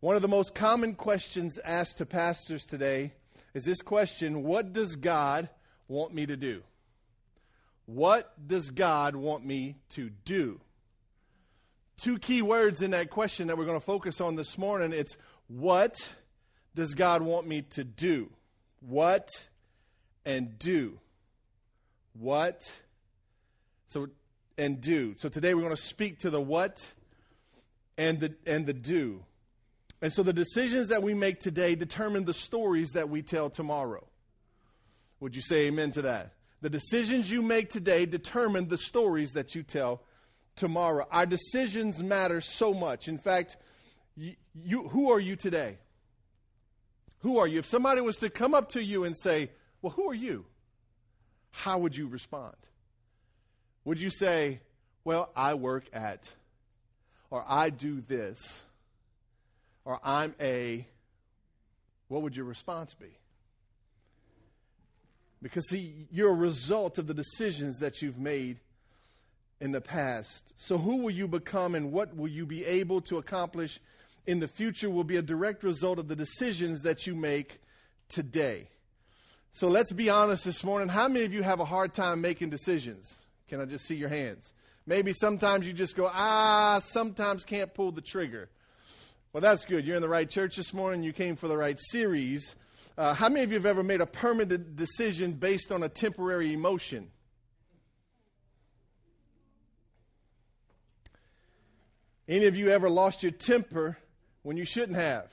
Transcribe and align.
One 0.00 0.14
of 0.14 0.22
the 0.22 0.28
most 0.28 0.54
common 0.54 0.94
questions 0.94 1.58
asked 1.64 1.98
to 1.98 2.06
pastors 2.06 2.64
today 2.64 3.14
is 3.52 3.64
this 3.64 3.82
question 3.82 4.44
What 4.44 4.72
does 4.72 4.94
God 4.94 5.48
want 5.88 6.14
me 6.14 6.24
to 6.24 6.36
do? 6.36 6.62
What 7.86 8.32
does 8.46 8.70
God 8.70 9.16
want 9.16 9.44
me 9.44 9.74
to 9.90 10.10
do? 10.24 10.60
Two 11.96 12.20
key 12.20 12.42
words 12.42 12.80
in 12.80 12.92
that 12.92 13.10
question 13.10 13.48
that 13.48 13.58
we're 13.58 13.64
going 13.64 13.80
to 13.80 13.84
focus 13.84 14.20
on 14.20 14.36
this 14.36 14.56
morning. 14.56 14.92
It's 14.92 15.16
what 15.48 16.14
does 16.76 16.94
God 16.94 17.22
want 17.22 17.48
me 17.48 17.62
to 17.70 17.82
do? 17.82 18.30
What 18.78 19.28
and 20.24 20.60
do. 20.60 21.00
What 22.12 22.72
so 23.88 24.10
and 24.56 24.80
do. 24.80 25.14
So 25.16 25.28
today 25.28 25.54
we're 25.54 25.62
going 25.62 25.74
to 25.74 25.82
speak 25.82 26.20
to 26.20 26.30
the 26.30 26.40
what 26.40 26.92
and 27.96 28.20
the 28.20 28.34
and 28.46 28.64
the 28.64 28.74
do. 28.74 29.24
And 30.00 30.12
so 30.12 30.22
the 30.22 30.32
decisions 30.32 30.88
that 30.88 31.02
we 31.02 31.14
make 31.14 31.40
today 31.40 31.74
determine 31.74 32.24
the 32.24 32.34
stories 32.34 32.90
that 32.90 33.08
we 33.08 33.22
tell 33.22 33.50
tomorrow. 33.50 34.06
Would 35.20 35.34
you 35.34 35.42
say 35.42 35.66
amen 35.66 35.90
to 35.92 36.02
that? 36.02 36.34
The 36.60 36.70
decisions 36.70 37.30
you 37.30 37.42
make 37.42 37.70
today 37.70 38.06
determine 38.06 38.68
the 38.68 38.78
stories 38.78 39.32
that 39.32 39.54
you 39.54 39.62
tell 39.62 40.02
tomorrow. 40.56 41.06
Our 41.10 41.26
decisions 41.26 42.02
matter 42.02 42.40
so 42.40 42.74
much. 42.74 43.08
In 43.08 43.18
fact, 43.18 43.56
you, 44.16 44.34
you, 44.54 44.88
who 44.88 45.12
are 45.12 45.20
you 45.20 45.36
today? 45.36 45.78
Who 47.20 47.38
are 47.38 47.46
you? 47.46 47.60
If 47.60 47.66
somebody 47.66 48.00
was 48.00 48.16
to 48.18 48.30
come 48.30 48.54
up 48.54 48.70
to 48.70 48.82
you 48.82 49.04
and 49.04 49.16
say, 49.16 49.50
Well, 49.82 49.92
who 49.92 50.10
are 50.10 50.14
you? 50.14 50.46
How 51.50 51.78
would 51.78 51.96
you 51.96 52.06
respond? 52.06 52.56
Would 53.84 54.00
you 54.00 54.10
say, 54.10 54.60
Well, 55.04 55.30
I 55.34 55.54
work 55.54 55.84
at, 55.92 56.30
or 57.30 57.44
I 57.46 57.70
do 57.70 58.00
this, 58.00 58.64
or 59.88 59.98
I'm 60.04 60.34
a, 60.38 60.86
what 62.08 62.20
would 62.20 62.36
your 62.36 62.44
response 62.44 62.92
be? 62.92 63.16
Because, 65.40 65.66
see, 65.70 66.06
you're 66.10 66.28
a 66.30 66.34
result 66.34 66.98
of 66.98 67.06
the 67.06 67.14
decisions 67.14 67.78
that 67.78 68.02
you've 68.02 68.18
made 68.18 68.58
in 69.62 69.72
the 69.72 69.80
past. 69.80 70.52
So, 70.58 70.76
who 70.76 70.96
will 70.96 71.10
you 71.10 71.26
become 71.26 71.74
and 71.74 71.90
what 71.90 72.14
will 72.14 72.28
you 72.28 72.44
be 72.44 72.66
able 72.66 73.00
to 73.02 73.16
accomplish 73.16 73.80
in 74.26 74.40
the 74.40 74.48
future 74.48 74.90
will 74.90 75.04
be 75.04 75.16
a 75.16 75.22
direct 75.22 75.62
result 75.64 75.98
of 75.98 76.08
the 76.08 76.16
decisions 76.16 76.82
that 76.82 77.06
you 77.06 77.14
make 77.14 77.58
today. 78.10 78.68
So, 79.52 79.68
let's 79.68 79.90
be 79.90 80.10
honest 80.10 80.44
this 80.44 80.62
morning. 80.62 80.88
How 80.88 81.08
many 81.08 81.24
of 81.24 81.32
you 81.32 81.42
have 81.42 81.60
a 81.60 81.64
hard 81.64 81.94
time 81.94 82.20
making 82.20 82.50
decisions? 82.50 83.22
Can 83.48 83.58
I 83.62 83.64
just 83.64 83.86
see 83.86 83.96
your 83.96 84.10
hands? 84.10 84.52
Maybe 84.86 85.14
sometimes 85.14 85.66
you 85.66 85.72
just 85.72 85.96
go, 85.96 86.10
ah, 86.12 86.78
sometimes 86.82 87.46
can't 87.46 87.72
pull 87.72 87.90
the 87.90 88.02
trigger. 88.02 88.50
Well, 89.32 89.42
that's 89.42 89.66
good. 89.66 89.84
You're 89.84 89.96
in 89.96 90.02
the 90.02 90.08
right 90.08 90.28
church 90.28 90.56
this 90.56 90.72
morning. 90.72 91.02
You 91.02 91.12
came 91.12 91.36
for 91.36 91.48
the 91.48 91.56
right 91.56 91.78
series. 91.78 92.56
Uh, 92.96 93.12
how 93.12 93.28
many 93.28 93.44
of 93.44 93.50
you 93.50 93.58
have 93.58 93.66
ever 93.66 93.82
made 93.82 94.00
a 94.00 94.06
permanent 94.06 94.74
decision 94.74 95.32
based 95.32 95.70
on 95.70 95.82
a 95.82 95.88
temporary 95.88 96.54
emotion? 96.54 97.10
Any 102.26 102.46
of 102.46 102.56
you 102.56 102.70
ever 102.70 102.88
lost 102.88 103.22
your 103.22 103.32
temper 103.32 103.98
when 104.44 104.56
you 104.56 104.64
shouldn't 104.64 104.96
have? 104.96 105.30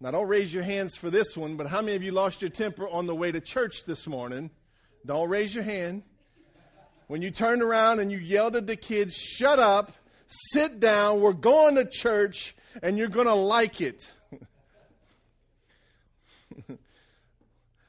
Now, 0.00 0.10
don't 0.10 0.26
raise 0.26 0.52
your 0.52 0.64
hands 0.64 0.96
for 0.96 1.10
this 1.10 1.36
one, 1.36 1.56
but 1.56 1.68
how 1.68 1.80
many 1.80 1.94
of 1.94 2.02
you 2.02 2.10
lost 2.10 2.42
your 2.42 2.50
temper 2.50 2.88
on 2.88 3.06
the 3.06 3.14
way 3.14 3.30
to 3.30 3.40
church 3.40 3.84
this 3.86 4.08
morning? 4.08 4.50
Don't 5.06 5.28
raise 5.28 5.54
your 5.54 5.62
hand. 5.62 6.02
When 7.06 7.22
you 7.22 7.30
turned 7.30 7.62
around 7.62 8.00
and 8.00 8.10
you 8.10 8.18
yelled 8.18 8.56
at 8.56 8.66
the 8.66 8.74
kids, 8.74 9.14
shut 9.14 9.60
up, 9.60 9.92
sit 10.52 10.80
down, 10.80 11.20
we're 11.20 11.32
going 11.32 11.74
to 11.76 11.84
church, 11.84 12.54
and 12.82 12.96
you're 12.96 13.08
going 13.08 13.26
to 13.26 13.34
like 13.34 13.80
it. 13.80 14.12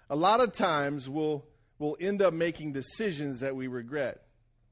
a 0.09 0.15
lot 0.15 0.39
of 0.39 0.51
times 0.51 1.09
we'll, 1.09 1.45
we'll 1.79 1.97
end 1.99 2.21
up 2.21 2.33
making 2.33 2.73
decisions 2.73 3.39
that 3.39 3.55
we 3.55 3.67
regret. 3.67 4.21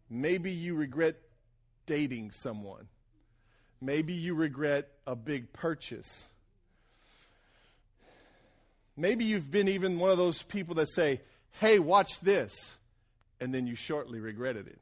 Maybe 0.10 0.52
you 0.52 0.76
regret 0.76 1.16
dating 1.86 2.32
someone, 2.32 2.88
maybe 3.80 4.14
you 4.14 4.36
regret 4.36 4.90
a 5.08 5.16
big 5.16 5.54
purchase. 5.54 6.28
Maybe 8.98 9.24
you've 9.26 9.50
been 9.50 9.70
even 9.70 9.98
one 9.98 10.12
of 10.12 10.18
those 10.18 10.44
people 10.44 10.76
that 10.76 10.90
say, 10.90 11.22
hey, 11.60 11.80
watch 11.80 12.20
this, 12.20 12.78
and 13.40 13.54
then 13.54 13.66
you 13.66 13.76
shortly 13.76 14.20
regretted 14.20 14.68
it. 14.68 14.80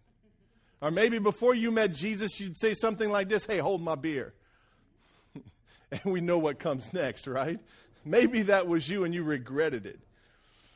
Or 0.82 0.92
maybe 0.92 1.20
before 1.20 1.54
you 1.54 1.72
met 1.72 1.94
Jesus, 1.94 2.40
you'd 2.40 2.58
say 2.58 2.74
something 2.74 3.10
like 3.10 3.30
this 3.30 3.46
Hey, 3.46 3.58
hold 3.58 3.82
my 3.82 3.96
beer. 3.96 4.34
and 5.92 6.02
we 6.06 6.22
know 6.22 6.38
what 6.38 6.60
comes 6.60 6.94
next, 6.94 7.28
right? 7.28 7.60
Maybe 8.06 8.44
that 8.44 8.68
was 8.68 8.90
you 8.90 9.04
and 9.04 9.14
you 9.14 9.24
regretted 9.24 9.86
it. 9.86 10.00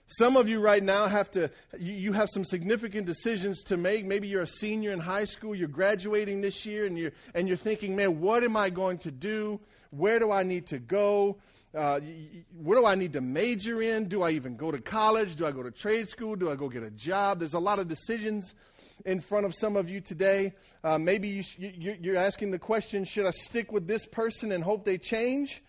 Some 0.07 0.35
of 0.35 0.49
you 0.49 0.59
right 0.59 0.83
now 0.83 1.07
have 1.07 1.31
to, 1.31 1.49
you 1.79 2.13
have 2.13 2.29
some 2.29 2.43
significant 2.43 3.07
decisions 3.07 3.63
to 3.63 3.77
make. 3.77 4.05
Maybe 4.05 4.27
you're 4.27 4.43
a 4.43 4.47
senior 4.47 4.91
in 4.91 4.99
high 4.99 5.23
school, 5.23 5.55
you're 5.55 5.69
graduating 5.69 6.41
this 6.41 6.65
year, 6.65 6.85
and 6.85 6.97
you're, 6.97 7.13
and 7.33 7.47
you're 7.47 7.57
thinking, 7.57 7.95
man, 7.95 8.19
what 8.19 8.43
am 8.43 8.57
I 8.57 8.69
going 8.69 8.97
to 8.99 9.11
do? 9.11 9.61
Where 9.91 10.19
do 10.19 10.29
I 10.29 10.43
need 10.43 10.67
to 10.67 10.77
go? 10.77 11.37
Uh, 11.73 12.01
what 12.55 12.75
do 12.75 12.85
I 12.85 12.95
need 12.95 13.13
to 13.13 13.21
major 13.21 13.81
in? 13.81 14.07
Do 14.07 14.21
I 14.21 14.31
even 14.31 14.57
go 14.57 14.69
to 14.69 14.79
college? 14.79 15.37
Do 15.37 15.45
I 15.45 15.51
go 15.51 15.63
to 15.63 15.71
trade 15.71 16.09
school? 16.09 16.35
Do 16.35 16.51
I 16.51 16.55
go 16.55 16.69
get 16.69 16.83
a 16.83 16.91
job? 16.91 17.39
There's 17.39 17.55
a 17.55 17.59
lot 17.59 17.79
of 17.79 17.87
decisions 17.87 18.53
in 19.05 19.19
front 19.19 19.45
of 19.45 19.53
some 19.55 19.75
of 19.75 19.89
you 19.89 20.01
today. 20.01 20.53
Uh, 20.83 20.97
maybe 20.97 21.27
you, 21.27 21.43
you, 21.57 21.97
you're 22.01 22.17
asking 22.17 22.51
the 22.51 22.59
question 22.59 23.03
should 23.03 23.25
I 23.25 23.31
stick 23.31 23.71
with 23.71 23.87
this 23.87 24.05
person 24.05 24.51
and 24.51 24.63
hope 24.63 24.85
they 24.85 24.97
change? 24.97 25.63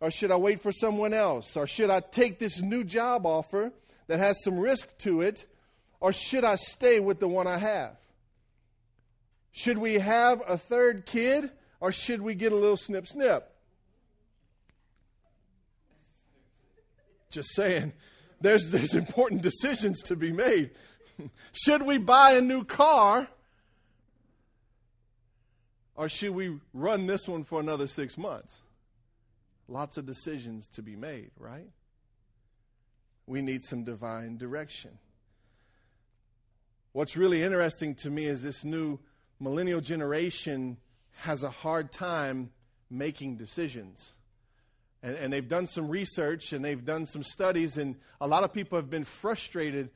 Or 0.00 0.10
should 0.10 0.30
I 0.30 0.36
wait 0.36 0.60
for 0.60 0.72
someone 0.72 1.12
else? 1.12 1.56
Or 1.56 1.66
should 1.66 1.90
I 1.90 2.00
take 2.00 2.38
this 2.38 2.62
new 2.62 2.84
job 2.84 3.26
offer 3.26 3.72
that 4.06 4.18
has 4.18 4.42
some 4.42 4.58
risk 4.58 4.96
to 4.98 5.20
it? 5.20 5.46
Or 6.00 6.12
should 6.12 6.44
I 6.44 6.56
stay 6.56 7.00
with 7.00 7.20
the 7.20 7.28
one 7.28 7.46
I 7.46 7.58
have? 7.58 7.96
Should 9.52 9.78
we 9.78 9.94
have 9.94 10.42
a 10.48 10.56
third 10.56 11.04
kid? 11.04 11.50
Or 11.80 11.92
should 11.92 12.22
we 12.22 12.34
get 12.34 12.52
a 12.52 12.56
little 12.56 12.76
snip 12.76 13.06
snip? 13.06 13.46
Just 17.30 17.54
saying, 17.54 17.92
there's, 18.40 18.70
there's 18.70 18.94
important 18.94 19.42
decisions 19.42 20.02
to 20.02 20.16
be 20.16 20.32
made. 20.32 20.70
should 21.52 21.82
we 21.82 21.98
buy 21.98 22.32
a 22.32 22.40
new 22.40 22.64
car? 22.64 23.28
Or 25.96 26.08
should 26.08 26.30
we 26.30 26.58
run 26.72 27.06
this 27.06 27.28
one 27.28 27.44
for 27.44 27.60
another 27.60 27.86
six 27.86 28.16
months? 28.16 28.62
Lots 29.68 29.98
of 29.98 30.06
decisions 30.06 30.68
to 30.70 30.82
be 30.82 30.96
made, 30.96 31.30
right? 31.38 31.68
We 33.26 33.42
need 33.42 33.62
some 33.62 33.84
divine 33.84 34.38
direction. 34.38 34.92
What's 36.92 37.16
really 37.16 37.42
interesting 37.42 37.94
to 37.96 38.10
me 38.10 38.24
is 38.24 38.42
this 38.42 38.64
new 38.64 38.98
millennial 39.38 39.80
generation 39.80 40.78
has 41.18 41.42
a 41.42 41.50
hard 41.50 41.92
time 41.92 42.50
making 42.90 43.36
decisions. 43.36 44.14
And, 45.02 45.16
and, 45.16 45.32
they've 45.32 45.46
done 45.46 45.66
some 45.66 45.88
research 45.88 46.52
and 46.52 46.64
they've 46.64 46.84
done 46.84 47.06
some 47.06 47.22
studies, 47.22 47.78
and 47.78 47.96
a 48.20 48.26
lot 48.26 48.42
of 48.42 48.52
people 48.52 48.76
have 48.76 48.90
been 48.90 49.04
frustrated 49.04 49.90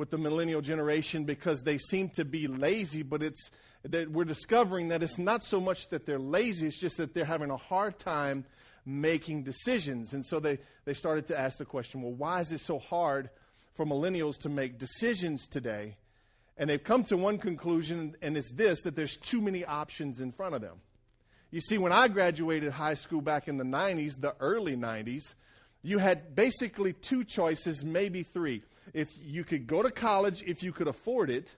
with 0.00 0.08
the 0.08 0.16
millennial 0.16 0.62
generation 0.62 1.24
because 1.24 1.62
they 1.62 1.76
seem 1.76 2.08
to 2.08 2.24
be 2.24 2.46
lazy, 2.46 3.02
but 3.02 3.22
it's 3.22 3.50
that 3.84 4.10
we're 4.10 4.24
discovering 4.24 4.88
that 4.88 5.02
it's 5.02 5.18
not 5.18 5.44
so 5.44 5.60
much 5.60 5.88
that 5.88 6.06
they're 6.06 6.18
lazy, 6.18 6.66
it's 6.66 6.80
just 6.80 6.96
that 6.96 7.12
they're 7.12 7.26
having 7.26 7.50
a 7.50 7.56
hard 7.58 7.98
time 7.98 8.46
making 8.86 9.42
decisions. 9.42 10.14
And 10.14 10.24
so 10.24 10.40
they, 10.40 10.58
they 10.86 10.94
started 10.94 11.26
to 11.26 11.38
ask 11.38 11.58
the 11.58 11.66
question 11.66 12.00
well, 12.00 12.14
why 12.14 12.40
is 12.40 12.50
it 12.50 12.60
so 12.60 12.78
hard 12.78 13.28
for 13.74 13.84
millennials 13.84 14.38
to 14.38 14.48
make 14.48 14.78
decisions 14.78 15.46
today? 15.46 15.98
And 16.56 16.70
they've 16.70 16.82
come 16.82 17.04
to 17.04 17.18
one 17.18 17.36
conclusion, 17.36 18.16
and 18.22 18.38
it's 18.38 18.52
this 18.52 18.80
that 18.84 18.96
there's 18.96 19.18
too 19.18 19.42
many 19.42 19.66
options 19.66 20.22
in 20.22 20.32
front 20.32 20.54
of 20.54 20.62
them. 20.62 20.78
You 21.50 21.60
see, 21.60 21.76
when 21.76 21.92
I 21.92 22.08
graduated 22.08 22.72
high 22.72 22.94
school 22.94 23.20
back 23.20 23.48
in 23.48 23.58
the 23.58 23.64
90s, 23.64 24.18
the 24.18 24.34
early 24.40 24.78
90s, 24.78 25.34
you 25.82 25.98
had 25.98 26.34
basically 26.34 26.94
two 26.94 27.22
choices, 27.22 27.84
maybe 27.84 28.22
three. 28.22 28.62
If 28.92 29.14
you 29.22 29.44
could 29.44 29.66
go 29.66 29.82
to 29.82 29.90
college 29.90 30.42
if 30.42 30.62
you 30.62 30.72
could 30.72 30.88
afford 30.88 31.30
it, 31.30 31.54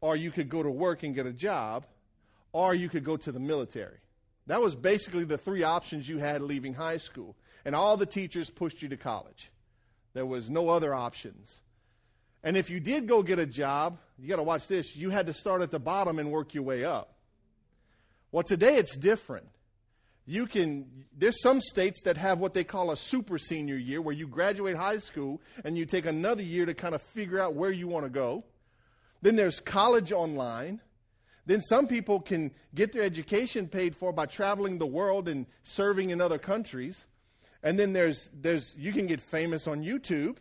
or 0.00 0.16
you 0.16 0.30
could 0.30 0.48
go 0.48 0.62
to 0.62 0.70
work 0.70 1.02
and 1.02 1.14
get 1.14 1.26
a 1.26 1.32
job, 1.32 1.86
or 2.52 2.74
you 2.74 2.88
could 2.88 3.04
go 3.04 3.16
to 3.16 3.32
the 3.32 3.40
military. 3.40 3.98
That 4.46 4.60
was 4.60 4.74
basically 4.74 5.24
the 5.24 5.38
three 5.38 5.62
options 5.62 6.08
you 6.08 6.18
had 6.18 6.40
leaving 6.40 6.74
high 6.74 6.96
school. 6.96 7.36
And 7.64 7.74
all 7.74 7.96
the 7.96 8.06
teachers 8.06 8.48
pushed 8.48 8.80
you 8.80 8.88
to 8.88 8.96
college. 8.96 9.50
There 10.14 10.24
was 10.24 10.48
no 10.48 10.70
other 10.70 10.94
options. 10.94 11.60
And 12.42 12.56
if 12.56 12.70
you 12.70 12.80
did 12.80 13.06
go 13.06 13.22
get 13.22 13.38
a 13.38 13.46
job, 13.46 13.98
you 14.18 14.28
got 14.28 14.36
to 14.36 14.42
watch 14.42 14.66
this, 14.68 14.96
you 14.96 15.10
had 15.10 15.26
to 15.26 15.34
start 15.34 15.60
at 15.60 15.70
the 15.70 15.78
bottom 15.78 16.18
and 16.18 16.30
work 16.30 16.54
your 16.54 16.62
way 16.62 16.84
up. 16.84 17.14
Well, 18.32 18.42
today 18.42 18.76
it's 18.76 18.96
different. 18.96 19.48
You 20.28 20.46
can, 20.46 20.84
there's 21.16 21.40
some 21.40 21.58
states 21.58 22.02
that 22.02 22.18
have 22.18 22.38
what 22.38 22.52
they 22.52 22.62
call 22.62 22.90
a 22.90 22.96
super 22.98 23.38
senior 23.38 23.76
year 23.76 24.02
where 24.02 24.14
you 24.14 24.28
graduate 24.28 24.76
high 24.76 24.98
school 24.98 25.40
and 25.64 25.78
you 25.78 25.86
take 25.86 26.04
another 26.04 26.42
year 26.42 26.66
to 26.66 26.74
kind 26.74 26.94
of 26.94 27.00
figure 27.00 27.40
out 27.40 27.54
where 27.54 27.70
you 27.70 27.88
want 27.88 28.04
to 28.04 28.10
go. 28.10 28.44
Then 29.22 29.36
there's 29.36 29.58
college 29.58 30.12
online. 30.12 30.82
Then 31.46 31.62
some 31.62 31.86
people 31.86 32.20
can 32.20 32.50
get 32.74 32.92
their 32.92 33.04
education 33.04 33.68
paid 33.68 33.96
for 33.96 34.12
by 34.12 34.26
traveling 34.26 34.76
the 34.76 34.86
world 34.86 35.30
and 35.30 35.46
serving 35.62 36.10
in 36.10 36.20
other 36.20 36.36
countries. 36.36 37.06
And 37.62 37.78
then 37.78 37.94
there's, 37.94 38.28
there's 38.38 38.76
you 38.76 38.92
can 38.92 39.06
get 39.06 39.22
famous 39.22 39.66
on 39.66 39.82
YouTube 39.82 40.36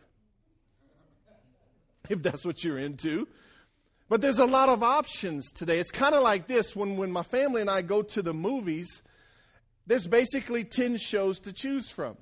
if 2.09 2.21
that's 2.21 2.43
what 2.43 2.61
you're 2.61 2.77
into. 2.77 3.25
But 4.09 4.19
there's 4.19 4.39
a 4.39 4.45
lot 4.45 4.67
of 4.67 4.83
options 4.83 5.49
today. 5.49 5.79
It's 5.79 5.91
kind 5.91 6.13
of 6.13 6.23
like 6.23 6.47
this 6.47 6.75
when, 6.75 6.97
when 6.97 7.09
my 7.09 7.23
family 7.23 7.61
and 7.61 7.69
I 7.69 7.83
go 7.83 8.01
to 8.01 8.21
the 8.21 8.33
movies, 8.33 9.01
there's 9.87 10.05
basically 10.05 10.63
10 10.63 10.97
shows 10.97 11.39
to 11.39 11.53
choose 11.53 11.89
from. 11.89 12.17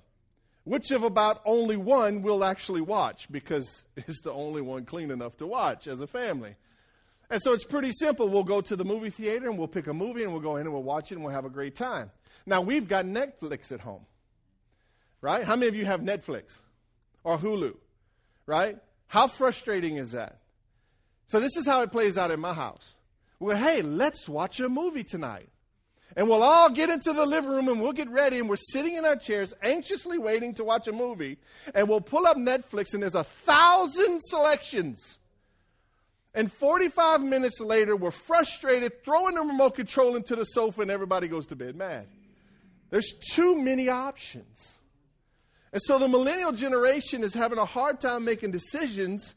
Which 0.64 0.92
of 0.92 1.04
about 1.04 1.42
only 1.46 1.78
one 1.78 2.22
we'll 2.22 2.44
actually 2.44 2.82
watch 2.82 3.32
because 3.32 3.86
it's 3.98 4.22
the 4.22 4.32
only 4.32 4.62
one 4.62 4.86
clean 4.86 5.12
enough 5.12 5.38
to 5.38 5.48
watch 5.48 5.88
as 5.88 6.02
a 6.02 6.08
family. 6.08 6.56
And 7.30 7.42
so 7.42 7.54
it's 7.54 7.66
pretty 7.66 7.92
simple. 7.92 8.30
We'll 8.30 8.44
go 8.44 8.62
to 8.62 8.76
the 8.76 8.86
movie 8.86 9.10
theater 9.10 9.50
and 9.50 9.58
we'll 9.58 9.68
pick 9.68 9.88
a 9.88 9.94
movie 9.94 10.24
and 10.24 10.32
we'll 10.32 10.42
go 10.42 10.58
in 10.58 10.62
and 10.62 10.74
we'll 10.74 10.84
watch 10.84 11.12
it 11.12 11.16
and 11.16 11.24
we'll 11.24 11.34
have 11.34 11.46
a 11.46 11.50
great 11.50 11.76
time. 11.76 12.12
Now, 12.46 12.62
we've 12.62 12.88
got 12.88 13.06
Netflix 13.06 13.72
at 13.72 13.80
home, 13.80 14.06
right? 15.22 15.44
How 15.44 15.56
many 15.56 15.68
of 15.68 15.76
you 15.76 15.86
have 15.86 16.02
Netflix 16.02 16.62
or 17.24 17.38
Hulu, 17.40 17.76
right? 18.46 18.78
How 19.08 19.26
frustrating 19.26 19.98
is 19.98 20.12
that? 20.12 20.40
So, 21.26 21.40
this 21.40 21.58
is 21.58 21.66
how 21.66 21.82
it 21.82 21.92
plays 21.92 22.18
out 22.18 22.30
in 22.30 22.40
my 22.40 22.54
house. 22.54 22.94
Well, 23.40 23.58
hey, 23.58 23.82
let's 23.82 24.30
watch 24.30 24.60
a 24.60 24.70
movie 24.70 25.04
tonight. 25.04 25.50
And 26.16 26.30
we'll 26.30 26.44
all 26.44 26.70
get 26.70 26.90
into 26.90 27.12
the 27.12 27.26
living 27.26 27.50
room 27.52 27.68
and 27.68 27.82
we'll 27.82 27.92
get 27.92 28.10
ready 28.10 28.40
and 28.40 28.48
we're 28.48 28.56
sitting 28.56 28.96
in 28.96 29.04
our 29.04 29.18
chairs 29.18 29.54
anxiously 29.62 30.18
waiting 30.18 30.54
to 30.54 30.64
watch 30.64 30.88
a 30.88 30.94
movie. 30.94 31.38
And 31.74 31.90
we'll 31.90 32.02
pull 32.02 32.26
up 32.26 32.38
Netflix 32.38 32.94
and 32.94 33.04
there's 33.04 33.16
a 33.16 33.24
thousand 33.24 34.22
selections. 34.22 35.20
And 36.34 36.52
45 36.52 37.22
minutes 37.22 37.60
later, 37.62 37.96
we're 37.96 38.12
frustrated, 38.12 39.04
throwing 39.04 39.36
the 39.36 39.42
remote 39.42 39.76
control 39.76 40.18
into 40.18 40.36
the 40.36 40.44
sofa, 40.44 40.82
and 40.82 40.92
everybody 40.92 41.30
goes 41.30 41.48
to 41.48 41.56
bed 41.56 41.78
mad. 41.78 42.08
There's 42.90 43.14
too 43.32 43.56
many 43.56 43.88
options. 43.88 44.78
And 45.72 45.82
so 45.82 45.98
the 45.98 46.10
millennial 46.10 46.52
generation 46.52 47.24
is 47.24 47.34
having 47.34 47.58
a 47.58 47.66
hard 47.66 48.00
time 48.02 48.26
making 48.26 48.52
decisions 48.52 49.36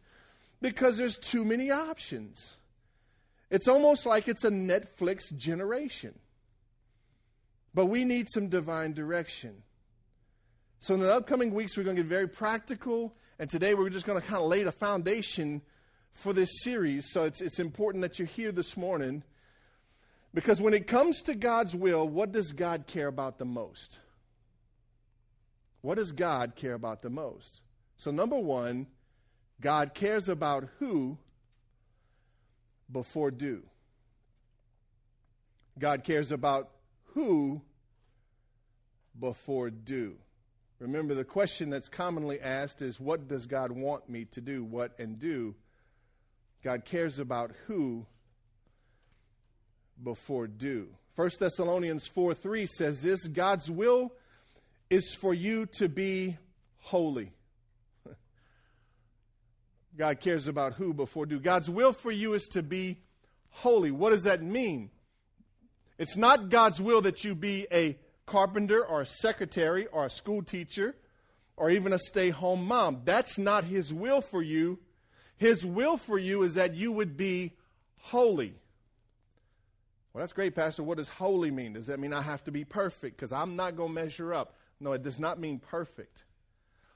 because 0.60 0.96
there's 0.96 1.18
too 1.18 1.44
many 1.44 1.70
options. 1.70 2.56
It's 3.50 3.68
almost 3.68 4.04
like 4.04 4.28
it's 4.28 4.44
a 4.44 4.50
Netflix 4.50 5.36
generation. 5.36 6.18
But 7.78 7.86
we 7.86 8.04
need 8.04 8.28
some 8.28 8.48
divine 8.48 8.92
direction. 8.92 9.62
So, 10.80 10.94
in 10.94 11.00
the 11.00 11.14
upcoming 11.14 11.54
weeks, 11.54 11.76
we're 11.76 11.84
going 11.84 11.94
to 11.94 12.02
get 12.02 12.08
very 12.08 12.26
practical. 12.26 13.14
And 13.38 13.48
today, 13.48 13.74
we're 13.74 13.88
just 13.88 14.04
going 14.04 14.20
to 14.20 14.26
kind 14.26 14.42
of 14.42 14.48
lay 14.48 14.64
the 14.64 14.72
foundation 14.72 15.62
for 16.10 16.32
this 16.32 16.50
series. 16.64 17.12
So, 17.12 17.22
it's, 17.22 17.40
it's 17.40 17.60
important 17.60 18.02
that 18.02 18.18
you're 18.18 18.26
here 18.26 18.50
this 18.50 18.76
morning. 18.76 19.22
Because 20.34 20.60
when 20.60 20.74
it 20.74 20.88
comes 20.88 21.22
to 21.22 21.36
God's 21.36 21.76
will, 21.76 22.08
what 22.08 22.32
does 22.32 22.50
God 22.50 22.88
care 22.88 23.06
about 23.06 23.38
the 23.38 23.44
most? 23.44 24.00
What 25.80 25.98
does 25.98 26.10
God 26.10 26.56
care 26.56 26.74
about 26.74 27.02
the 27.02 27.10
most? 27.10 27.60
So, 27.96 28.10
number 28.10 28.40
one, 28.40 28.88
God 29.60 29.94
cares 29.94 30.28
about 30.28 30.68
who 30.80 31.16
before 32.90 33.30
do. 33.30 33.62
God 35.78 36.02
cares 36.02 36.32
about 36.32 36.70
who 37.14 37.62
before 39.18 39.70
do. 39.70 40.16
Remember, 40.78 41.14
the 41.14 41.24
question 41.24 41.70
that's 41.70 41.88
commonly 41.88 42.40
asked 42.40 42.82
is 42.82 43.00
what 43.00 43.26
does 43.26 43.46
God 43.46 43.72
want 43.72 44.08
me 44.08 44.26
to 44.26 44.40
do? 44.40 44.62
What 44.62 44.98
and 44.98 45.18
do? 45.18 45.54
God 46.62 46.84
cares 46.84 47.18
about 47.18 47.52
who 47.66 48.06
before 50.02 50.46
do. 50.46 50.88
1 51.16 51.30
Thessalonians 51.40 52.06
4 52.06 52.34
3 52.34 52.66
says 52.66 53.02
this 53.02 53.26
God's 53.26 53.70
will 53.70 54.12
is 54.88 55.14
for 55.14 55.34
you 55.34 55.66
to 55.78 55.88
be 55.88 56.36
holy. 56.78 57.32
God 59.96 60.20
cares 60.20 60.46
about 60.46 60.74
who 60.74 60.94
before 60.94 61.26
do. 61.26 61.40
God's 61.40 61.68
will 61.68 61.92
for 61.92 62.12
you 62.12 62.34
is 62.34 62.46
to 62.52 62.62
be 62.62 63.00
holy. 63.50 63.90
What 63.90 64.10
does 64.10 64.24
that 64.24 64.42
mean? 64.42 64.90
It's 65.98 66.16
not 66.16 66.50
God's 66.50 66.80
will 66.80 67.00
that 67.00 67.24
you 67.24 67.34
be 67.34 67.66
a 67.72 67.98
carpenter 68.28 68.84
or 68.84 69.00
a 69.00 69.06
secretary 69.06 69.86
or 69.86 70.06
a 70.06 70.10
school 70.10 70.42
teacher 70.42 70.94
or 71.56 71.70
even 71.70 71.92
a 71.92 71.98
stay 71.98 72.30
home 72.30 72.64
mom. 72.64 73.02
That's 73.04 73.38
not 73.38 73.64
His 73.64 73.92
will 73.92 74.20
for 74.20 74.42
you. 74.42 74.78
His 75.36 75.64
will 75.64 75.96
for 75.96 76.18
you 76.18 76.42
is 76.42 76.54
that 76.54 76.74
you 76.74 76.92
would 76.92 77.16
be 77.16 77.54
holy. 77.98 78.54
Well, 80.12 80.22
that's 80.22 80.32
great, 80.32 80.54
Pastor. 80.54 80.82
What 80.82 80.98
does 80.98 81.08
holy 81.08 81.50
mean? 81.50 81.74
Does 81.74 81.86
that 81.86 82.00
mean 82.00 82.12
I 82.12 82.22
have 82.22 82.44
to 82.44 82.50
be 82.50 82.64
perfect? 82.64 83.16
Because 83.16 83.32
I'm 83.32 83.56
not 83.56 83.76
going 83.76 83.90
to 83.90 83.94
measure 83.94 84.34
up. 84.34 84.54
No, 84.80 84.92
it 84.92 85.02
does 85.02 85.18
not 85.18 85.38
mean 85.38 85.58
perfect. 85.58 86.24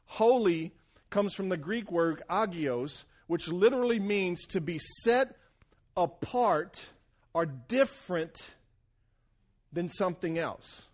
Holy 0.06 0.72
comes 1.10 1.34
from 1.34 1.48
the 1.48 1.56
Greek 1.56 1.90
word 1.90 2.22
agios, 2.28 3.04
which 3.26 3.48
literally 3.48 3.98
means 3.98 4.46
to 4.46 4.60
be 4.60 4.78
set 5.02 5.36
apart 5.96 6.88
or 7.34 7.46
different 7.46 8.54
than 9.72 9.88
something 9.88 10.38
else. 10.38 10.88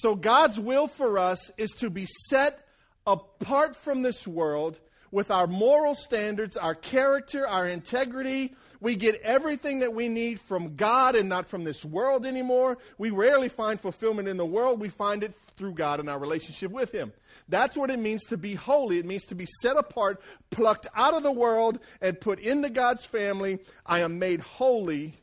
So, 0.00 0.14
God's 0.14 0.60
will 0.60 0.86
for 0.86 1.18
us 1.18 1.50
is 1.58 1.72
to 1.72 1.90
be 1.90 2.06
set 2.28 2.64
apart 3.04 3.74
from 3.74 4.02
this 4.02 4.28
world 4.28 4.78
with 5.10 5.32
our 5.32 5.48
moral 5.48 5.96
standards, 5.96 6.56
our 6.56 6.76
character, 6.76 7.48
our 7.48 7.66
integrity. 7.66 8.54
We 8.80 8.94
get 8.94 9.20
everything 9.22 9.80
that 9.80 9.92
we 9.92 10.08
need 10.08 10.38
from 10.38 10.76
God 10.76 11.16
and 11.16 11.28
not 11.28 11.48
from 11.48 11.64
this 11.64 11.84
world 11.84 12.26
anymore. 12.26 12.78
We 12.96 13.10
rarely 13.10 13.48
find 13.48 13.80
fulfillment 13.80 14.28
in 14.28 14.36
the 14.36 14.46
world, 14.46 14.78
we 14.78 14.88
find 14.88 15.24
it 15.24 15.34
through 15.56 15.72
God 15.72 15.98
and 15.98 16.08
our 16.08 16.18
relationship 16.18 16.70
with 16.70 16.92
Him. 16.92 17.12
That's 17.48 17.76
what 17.76 17.90
it 17.90 17.98
means 17.98 18.24
to 18.26 18.36
be 18.36 18.54
holy. 18.54 18.98
It 18.98 19.04
means 19.04 19.24
to 19.26 19.34
be 19.34 19.46
set 19.62 19.76
apart, 19.76 20.22
plucked 20.50 20.86
out 20.94 21.14
of 21.14 21.24
the 21.24 21.32
world, 21.32 21.80
and 22.00 22.20
put 22.20 22.38
into 22.38 22.70
God's 22.70 23.04
family. 23.04 23.58
I 23.84 24.00
am 24.00 24.20
made 24.20 24.40
holy. 24.40 25.14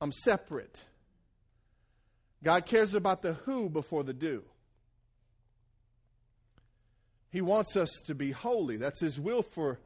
I'm 0.00 0.10
separate. 0.10 0.82
God 2.42 2.66
cares 2.66 2.94
about 2.94 3.22
the 3.22 3.34
who 3.34 3.68
before 3.68 4.02
the 4.02 4.12
do. 4.12 4.42
He 7.30 7.40
wants 7.40 7.76
us 7.76 7.90
to 8.06 8.14
be 8.14 8.30
holy. 8.30 8.76
That's 8.76 9.00
His 9.00 9.18
will 9.18 9.42
for 9.42 9.78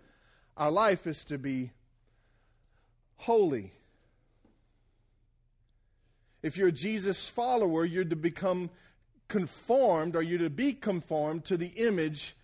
our 0.56 0.70
life 0.70 1.06
is 1.06 1.22
to 1.24 1.38
be 1.38 1.70
holy. 3.16 3.72
If 6.42 6.56
you're 6.56 6.68
a 6.68 6.72
Jesus 6.72 7.28
follower, 7.28 7.84
you're 7.84 8.04
to 8.04 8.16
become 8.16 8.70
conformed 9.28 10.16
or 10.16 10.22
you're 10.22 10.38
to 10.38 10.50
be 10.50 10.72
conformed 10.72 11.44
to 11.46 11.56
the 11.56 11.68
image 11.68 12.36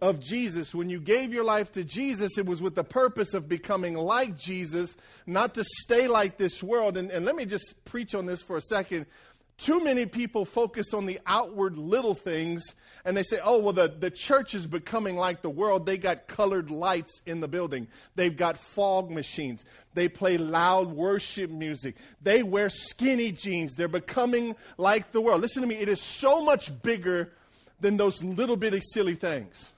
of 0.00 0.20
Jesus. 0.20 0.74
When 0.74 0.90
you 0.90 1.00
gave 1.00 1.32
your 1.32 1.44
life 1.44 1.72
to 1.72 1.84
Jesus, 1.84 2.36
it 2.38 2.46
was 2.46 2.60
with 2.60 2.74
the 2.74 2.84
purpose 2.84 3.34
of 3.34 3.48
becoming 3.48 3.94
like 3.94 4.36
Jesus, 4.36 4.96
not 5.26 5.54
to 5.54 5.64
stay 5.64 6.06
like 6.06 6.36
this 6.36 6.62
world. 6.62 6.96
And, 6.96 7.10
and 7.10 7.24
let 7.24 7.34
me 7.34 7.46
just 7.46 7.74
preach 7.84 8.14
on 8.14 8.26
this 8.26 8.42
for 8.42 8.58
a 8.58 8.62
second. 8.62 9.06
Too 9.58 9.82
many 9.82 10.04
people 10.04 10.44
focus 10.44 10.92
on 10.92 11.06
the 11.06 11.18
outward 11.26 11.78
little 11.78 12.14
things 12.14 12.74
and 13.06 13.16
they 13.16 13.22
say, 13.22 13.38
oh, 13.42 13.58
well, 13.58 13.72
the, 13.72 13.88
the 13.88 14.10
church 14.10 14.54
is 14.54 14.66
becoming 14.66 15.16
like 15.16 15.40
the 15.40 15.48
world. 15.48 15.86
They 15.86 15.96
got 15.96 16.26
colored 16.26 16.70
lights 16.70 17.22
in 17.24 17.40
the 17.40 17.48
building, 17.48 17.86
they've 18.16 18.36
got 18.36 18.58
fog 18.58 19.10
machines, 19.10 19.64
they 19.94 20.08
play 20.08 20.36
loud 20.36 20.88
worship 20.88 21.50
music, 21.50 21.96
they 22.20 22.42
wear 22.42 22.68
skinny 22.68 23.32
jeans. 23.32 23.74
They're 23.74 23.88
becoming 23.88 24.56
like 24.76 25.12
the 25.12 25.20
world. 25.20 25.40
Listen 25.40 25.62
to 25.62 25.68
me, 25.68 25.76
it 25.76 25.88
is 25.88 26.00
so 26.00 26.44
much 26.44 26.82
bigger 26.82 27.32
than 27.80 27.96
those 27.96 28.22
little 28.22 28.56
bitty 28.56 28.80
silly 28.82 29.14
things. 29.14 29.72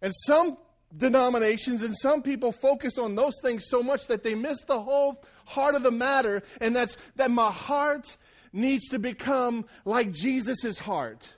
And 0.00 0.12
some 0.26 0.56
denominations 0.96 1.82
and 1.82 1.96
some 1.96 2.22
people 2.22 2.52
focus 2.52 2.98
on 2.98 3.14
those 3.14 3.34
things 3.42 3.64
so 3.68 3.82
much 3.82 4.06
that 4.08 4.22
they 4.22 4.34
miss 4.34 4.62
the 4.64 4.80
whole 4.80 5.22
heart 5.46 5.74
of 5.74 5.82
the 5.82 5.90
matter, 5.90 6.42
and 6.60 6.74
that's 6.74 6.96
that 7.16 7.30
my 7.30 7.50
heart 7.50 8.16
needs 8.52 8.88
to 8.90 8.98
become 8.98 9.64
like 9.84 10.12
Jesus' 10.12 10.78
heart. 10.78 11.32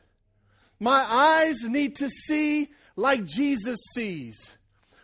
My 0.80 1.04
eyes 1.08 1.68
need 1.68 1.96
to 1.96 2.08
see 2.08 2.70
like 2.96 3.24
Jesus 3.24 3.78
sees. 3.94 4.58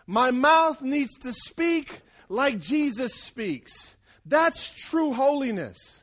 My 0.06 0.30
mouth 0.30 0.82
needs 0.82 1.16
to 1.18 1.32
speak 1.32 2.02
like 2.28 2.58
Jesus 2.58 3.14
speaks. 3.14 3.96
That's 4.26 4.70
true 4.70 5.12
holiness. 5.12 6.02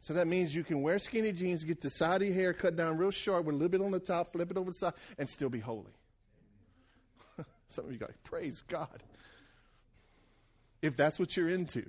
So 0.00 0.14
that 0.14 0.26
means 0.26 0.54
you 0.54 0.64
can 0.64 0.82
wear 0.82 0.98
skinny 0.98 1.32
jeans, 1.32 1.64
get 1.64 1.80
the 1.80 1.90
side 1.90 2.22
of 2.22 2.28
your 2.28 2.34
hair 2.34 2.52
cut 2.52 2.76
down 2.76 2.98
real 2.98 3.12
short 3.12 3.44
with 3.44 3.54
a 3.54 3.58
little 3.58 3.70
bit 3.70 3.80
on 3.80 3.92
the 3.92 4.00
top, 4.00 4.32
flip 4.32 4.50
it 4.50 4.56
over 4.56 4.70
the 4.70 4.74
side, 4.74 4.94
and 5.16 5.28
still 5.28 5.48
be 5.48 5.60
holy. 5.60 5.92
Some 7.72 7.86
of 7.86 7.92
you 7.92 7.98
go, 7.98 8.08
praise 8.22 8.62
God. 8.68 9.02
If 10.82 10.96
that's 10.96 11.18
what 11.18 11.36
you're 11.36 11.48
into. 11.48 11.86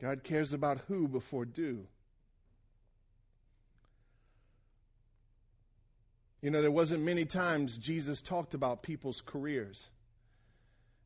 God 0.00 0.22
cares 0.22 0.52
about 0.52 0.78
who 0.88 1.08
before 1.08 1.46
do. 1.46 1.86
You 6.42 6.50
know, 6.50 6.60
there 6.60 6.70
wasn't 6.70 7.02
many 7.02 7.24
times 7.24 7.78
Jesus 7.78 8.20
talked 8.20 8.52
about 8.52 8.82
people's 8.82 9.22
careers. 9.22 9.88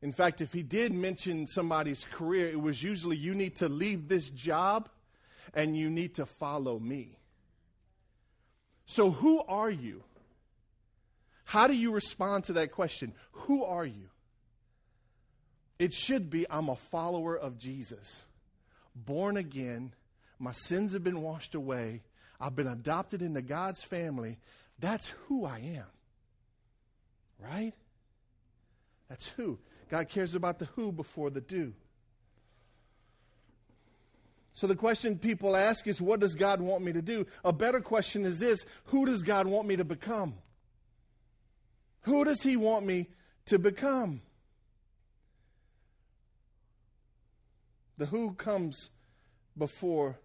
In 0.01 0.11
fact, 0.11 0.41
if 0.41 0.51
he 0.51 0.63
did 0.63 0.91
mention 0.93 1.47
somebody's 1.47 2.05
career, 2.11 2.49
it 2.49 2.59
was 2.59 2.83
usually 2.83 3.15
you 3.15 3.33
need 3.33 3.55
to 3.57 3.69
leave 3.69 4.09
this 4.09 4.29
job 4.29 4.89
and 5.53 5.77
you 5.77 5.89
need 5.89 6.15
to 6.15 6.25
follow 6.25 6.77
me. 6.79 7.17
So, 8.85 9.11
who 9.11 9.41
are 9.47 9.69
you? 9.69 10.03
How 11.51 11.67
do 11.67 11.75
you 11.75 11.91
respond 11.91 12.45
to 12.45 12.53
that 12.53 12.71
question? 12.71 13.13
Who 13.33 13.65
are 13.65 13.85
you? 13.85 14.07
It 15.79 15.93
should 15.93 16.29
be 16.29 16.45
I'm 16.49 16.69
a 16.69 16.77
follower 16.77 17.37
of 17.37 17.57
Jesus, 17.57 18.23
born 18.95 19.35
again, 19.35 19.91
my 20.39 20.53
sins 20.53 20.93
have 20.93 21.03
been 21.03 21.21
washed 21.21 21.53
away, 21.53 22.03
I've 22.39 22.55
been 22.55 22.67
adopted 22.67 23.21
into 23.21 23.41
God's 23.41 23.83
family. 23.83 24.37
That's 24.79 25.09
who 25.27 25.43
I 25.43 25.57
am. 25.75 25.87
Right? 27.37 27.73
That's 29.09 29.27
who. 29.27 29.59
God 29.89 30.07
cares 30.07 30.35
about 30.35 30.57
the 30.57 30.69
who 30.77 30.93
before 30.93 31.29
the 31.29 31.41
do. 31.41 31.73
So 34.53 34.67
the 34.67 34.75
question 34.77 35.17
people 35.17 35.57
ask 35.57 35.85
is, 35.85 36.01
what 36.01 36.21
does 36.21 36.33
God 36.33 36.61
want 36.61 36.81
me 36.81 36.93
to 36.93 37.01
do? 37.01 37.25
A 37.43 37.51
better 37.51 37.81
question 37.81 38.23
is 38.23 38.39
this 38.39 38.63
who 38.85 39.05
does 39.05 39.21
God 39.21 39.47
want 39.47 39.67
me 39.67 39.75
to 39.75 39.83
become? 39.83 40.35
Who 42.03 42.23
does 42.23 42.41
He 42.41 42.57
want 42.57 42.85
me 42.85 43.09
to 43.45 43.59
become? 43.59 44.21
The 47.97 48.05
who 48.07 48.33
comes 48.33 48.89
before 49.57 50.17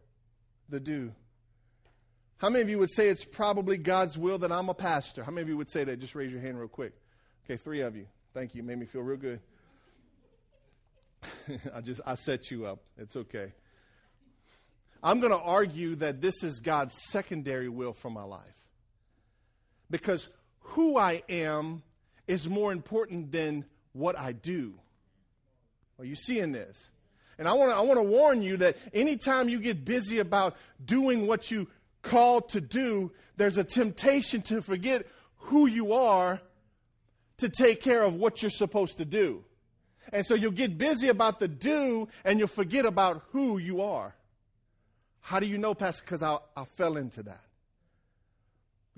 the 0.69 0.81
do. 0.81 1.13
How 2.39 2.51
many 2.51 2.63
of 2.63 2.69
you 2.69 2.79
would 2.79 2.91
say 2.91 3.09
it's 3.09 3.25
probably 3.25 3.79
God's 3.79 4.19
will 4.19 4.39
that 4.39 4.53
I'm 4.53 4.69
a 4.69 4.75
pastor? 4.75 5.25
How 5.25 5.31
many 5.31 5.43
of 5.43 5.49
you 5.49 5.57
would 5.57 5.71
say 5.71 5.85
that? 5.85 5.99
Just 5.99 6.15
raise 6.15 6.31
your 6.31 6.41
hand 6.41 6.59
real 6.59 6.69
quick. 6.69 6.93
Okay, 7.45 7.57
three 7.57 7.81
of 7.81 7.97
you. 7.97 8.07
Thank 8.35 8.55
you. 8.55 8.63
Made 8.63 8.79
me 8.79 8.87
feel 8.87 9.03
real 9.03 9.17
good. 9.17 9.41
I 11.75 11.81
just 11.81 12.01
I 12.07 12.15
set 12.15 12.51
you 12.51 12.67
up. 12.67 12.81
It's 12.99 13.17
okay. 13.17 13.53
I'm 15.03 15.21
going 15.21 15.33
to 15.33 15.39
argue 15.39 15.95
that 15.97 16.21
this 16.21 16.43
is 16.43 16.61
God's 16.61 16.95
secondary 17.11 17.69
will 17.69 17.93
for 17.93 18.11
my 18.11 18.25
life. 18.25 18.43
Because 19.91 20.29
who 20.69 20.99
I 20.99 21.23
am 21.29 21.83
is 22.27 22.49
more 22.49 22.73
important 22.73 23.33
than 23.33 23.65
what 23.93 24.19
I 24.19 24.33
do. 24.33 24.75
Are 25.99 26.05
you 26.05 26.17
seeing 26.17 26.53
this? 26.53 26.91
And 27.39 27.47
I 27.47 27.53
want 27.53 27.71
to 27.71 27.77
I 27.77 27.81
want 27.81 27.99
to 27.99 28.03
warn 28.03 28.43
you 28.43 28.57
that 28.59 28.77
anytime 28.95 29.49
you 29.49 29.61
get 29.61 29.85
busy 29.85 30.19
about 30.19 30.57
doing 30.85 31.27
what 31.27 31.51
you 31.51 31.69
called 32.03 32.49
to 32.51 32.61
do, 32.61 33.13
there's 33.37 33.59
a 33.59 33.65
temptation 33.65 34.43
to 34.43 34.63
forget 34.63 35.07
who 35.37 35.67
you 35.67 35.93
are 35.93 36.41
to 37.39 37.49
take 37.49 37.83
care 37.83 38.03
of 38.03 38.15
what 38.15 38.43
you're 38.43 38.51
supposed 38.51 38.97
to 38.99 39.05
do. 39.05 39.45
And 40.13 40.25
so 40.25 40.35
you'll 40.35 40.53
get 40.53 40.79
busy 40.79 41.09
about 41.09 41.39
the 41.39 41.49
do 41.49 42.09
and 42.25 42.39
you'll 42.39 42.49
forget 42.49 42.87
about 42.87 43.23
who 43.33 43.59
you 43.59 43.83
are. 43.83 44.15
How 45.21 45.41
do 45.41 45.47
you 45.47 45.59
know, 45.59 45.75
Pastor? 45.75 46.05
Because 46.05 46.23
I, 46.23 46.39
I 46.57 46.65
fell 46.65 46.97
into 46.97 47.23
that. 47.25 47.46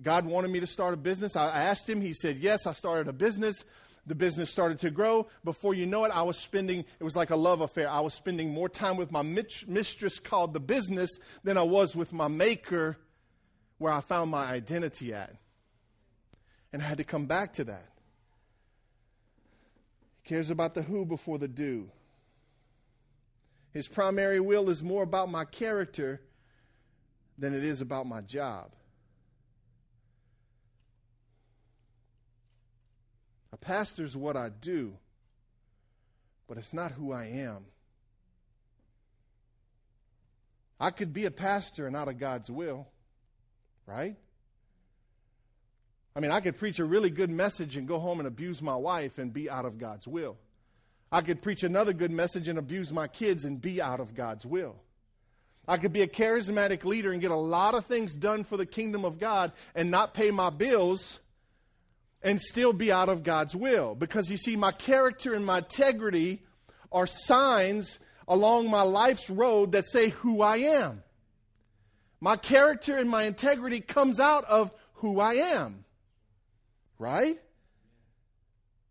God 0.01 0.27
wanted 0.27 0.51
me 0.51 0.61
to 0.61 0.67
start 0.67 0.95
a 0.95 0.97
business. 0.97 1.37
I 1.37 1.47
asked 1.47 1.89
him. 1.89 2.01
He 2.01 2.13
said, 2.13 2.39
Yes, 2.39 2.67
I 2.67 2.73
started 2.73 3.09
a 3.09 3.13
business. 3.13 3.65
The 4.07 4.15
business 4.15 4.51
started 4.51 4.79
to 4.81 4.91
grow. 4.91 5.27
Before 5.45 5.75
you 5.75 5.85
know 5.85 6.05
it, 6.05 6.13
I 6.13 6.23
was 6.23 6.39
spending, 6.39 6.85
it 6.99 7.05
was 7.05 7.15
like 7.15 7.29
a 7.29 7.37
love 7.37 7.61
affair. 7.61 7.91
I 7.91 8.01
was 8.01 8.15
spending 8.15 8.55
more 8.55 8.69
time 8.69 8.97
with 8.97 9.13
my 9.13 9.23
mistress 9.23 10.19
called 10.19 10.55
the 10.55 10.61
business 10.61 11.19
than 11.45 11.59
I 11.59 11.63
was 11.63 11.95
with 11.95 12.13
my 12.13 12.27
maker, 12.27 12.97
where 13.77 13.93
I 13.93 14.01
found 14.01 14.31
my 14.31 14.47
identity 14.47 15.13
at. 15.13 15.35
And 16.73 16.81
I 16.81 16.87
had 16.87 16.99
to 16.99 17.05
come 17.05 17.27
back 17.27 17.53
to 17.55 17.65
that. 17.65 17.89
He 20.23 20.29
cares 20.31 20.49
about 20.49 20.75
the 20.75 20.83
who 20.83 21.05
before 21.05 21.37
the 21.37 21.49
do. 21.49 21.91
His 23.73 23.89
primary 23.89 24.41
will 24.41 24.71
is 24.71 24.83
more 24.83 25.03
about 25.03 25.31
my 25.31 25.45
character 25.45 26.23
than 27.37 27.55
it 27.55 27.63
is 27.63 27.83
about 27.83 28.07
my 28.07 28.23
job. 28.23 28.73
Pastor's 33.61 34.17
what 34.17 34.37
I 34.37 34.49
do, 34.49 34.95
but 36.47 36.59
it's 36.59 36.73
not 36.73 36.93
who 36.93 37.13
I 37.13 37.27
am. 37.27 37.65
I 40.81 40.91
could 40.91 41.13
be 41.13 41.25
a 41.25 41.31
pastor 41.31 41.87
and 41.87 41.97
out 41.97 42.09
of 42.09 42.19
God's 42.19 42.51
will, 42.51 42.87
right? 43.87 44.17
I 46.15 46.21
mean, 46.21 46.31
I 46.31 46.41
could 46.41 46.57
preach 46.57 46.79
a 46.79 46.85
really 46.85 47.11
good 47.11 47.31
message 47.31 47.77
and 47.77 47.87
go 47.87 47.99
home 47.99 48.21
and 48.21 48.27
abuse 48.27 48.63
my 48.63 48.77
wife 48.77 49.19
and 49.19 49.33
be 49.33 49.51
out 49.51 49.65
of 49.65 49.79
God's 49.79 50.07
will. 50.07 50.37
I 51.11 51.21
could 51.23 51.43
preach 51.43 51.63
another 51.63 51.93
good 51.93 52.11
message 52.11 52.49
and 52.49 52.59
abuse 52.59 52.93
my 52.93 53.09
kids 53.09 53.45
and 53.45 53.61
be 53.61 53.81
out 53.81 54.01
of 54.01 54.15
God's 54.15 54.45
will. 54.45 54.77
I 55.67 55.77
could 55.77 55.93
be 55.93 56.03
a 56.03 56.09
charismatic 56.09 56.85
leader 56.85 57.13
and 57.13 57.21
get 57.21 57.31
a 57.31 57.37
lot 57.37 57.75
of 57.75 57.85
things 57.85 58.15
done 58.15 58.45
for 58.45 58.57
the 58.57 58.67
kingdom 58.67 59.05
of 59.05 59.19
God 59.19 59.53
and 59.75 59.91
not 59.91 60.15
pay 60.15 60.31
my 60.31 60.51
bills 60.51 61.19
and 62.23 62.41
still 62.41 62.73
be 62.73 62.91
out 62.91 63.09
of 63.09 63.23
God's 63.23 63.55
will. 63.55 63.95
Because 63.95 64.31
you 64.31 64.37
see, 64.37 64.57
my 64.57 64.73
character 64.73 65.35
and 65.35 65.45
my 65.47 65.59
integrity 65.59 66.43
are 66.91 67.07
signs 67.07 67.99
along 68.27 68.71
my 68.71 68.83
life's 68.83 69.31
road 69.31 69.73
that 69.73 69.87
say 69.87 70.11
who 70.11 70.43
I 70.43 70.59
am. 70.59 71.03
My 72.21 72.37
character 72.37 72.97
and 72.97 73.09
my 73.09 73.25
integrity 73.25 73.81
comes 73.81 74.19
out 74.19 74.45
of 74.45 74.75
who 74.95 75.21
I 75.21 75.35
am. 75.35 75.85
Right? 76.99 77.39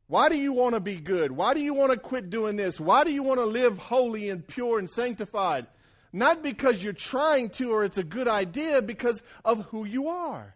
Why 0.07 0.29
do 0.29 0.38
you 0.38 0.53
want 0.53 0.75
to 0.75 0.79
be 0.79 0.96
good? 0.96 1.34
Why 1.34 1.53
do 1.53 1.60
you 1.60 1.74
want 1.74 1.91
to 1.91 2.00
quit 2.00 2.29
doing 2.29 2.55
this? 2.55 2.79
Why 2.79 3.03
do 3.03 3.12
you 3.12 3.24
want 3.24 3.41
to 3.41 3.46
live 3.46 3.77
holy 3.77 4.29
and 4.29 4.48
pure 4.48 4.79
and 4.79 4.89
sanctified? 4.89 5.67
Not 6.13 6.41
because 6.41 6.81
you're 6.81 6.93
trying 6.93 7.50
to 7.51 7.72
or 7.72 7.84
it's 7.84 7.98
a 7.98 8.03
good 8.03 8.29
idea, 8.29 8.81
because 8.81 9.22
of 9.43 9.65
who 9.65 9.84
you 9.84 10.07
are. 10.07 10.55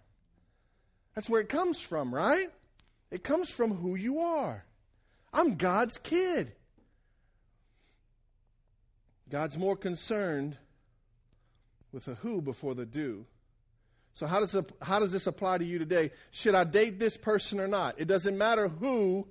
That's 1.14 1.30
where 1.30 1.42
it 1.42 1.50
comes 1.50 1.82
from, 1.82 2.16
right? 2.16 2.48
It 3.12 3.24
comes 3.24 3.50
from 3.50 3.76
who 3.76 3.96
you 3.96 4.20
are. 4.20 4.64
I'm 5.34 5.56
God's 5.56 5.98
kid. 5.98 6.54
God's 9.30 9.58
more 9.58 9.76
concerned 9.76 10.58
with 11.92 12.06
the 12.06 12.16
who 12.16 12.42
before 12.42 12.74
the 12.74 12.86
do. 12.86 13.26
So, 14.14 14.28
how 14.28 14.40
does, 14.40 14.58
how 14.82 15.00
does 15.00 15.12
this 15.12 15.28
apply 15.28 15.60
to 15.60 15.66
you 15.66 15.80
today? 15.80 16.12
Should 16.32 16.56
I 16.56 16.66
date 16.66 17.00
this 17.00 17.16
person 17.16 17.60
or 17.60 17.68
not? 17.68 17.96
It 17.98 18.08
doesn't 18.08 18.38
matter 18.38 18.68
who, 18.68 19.28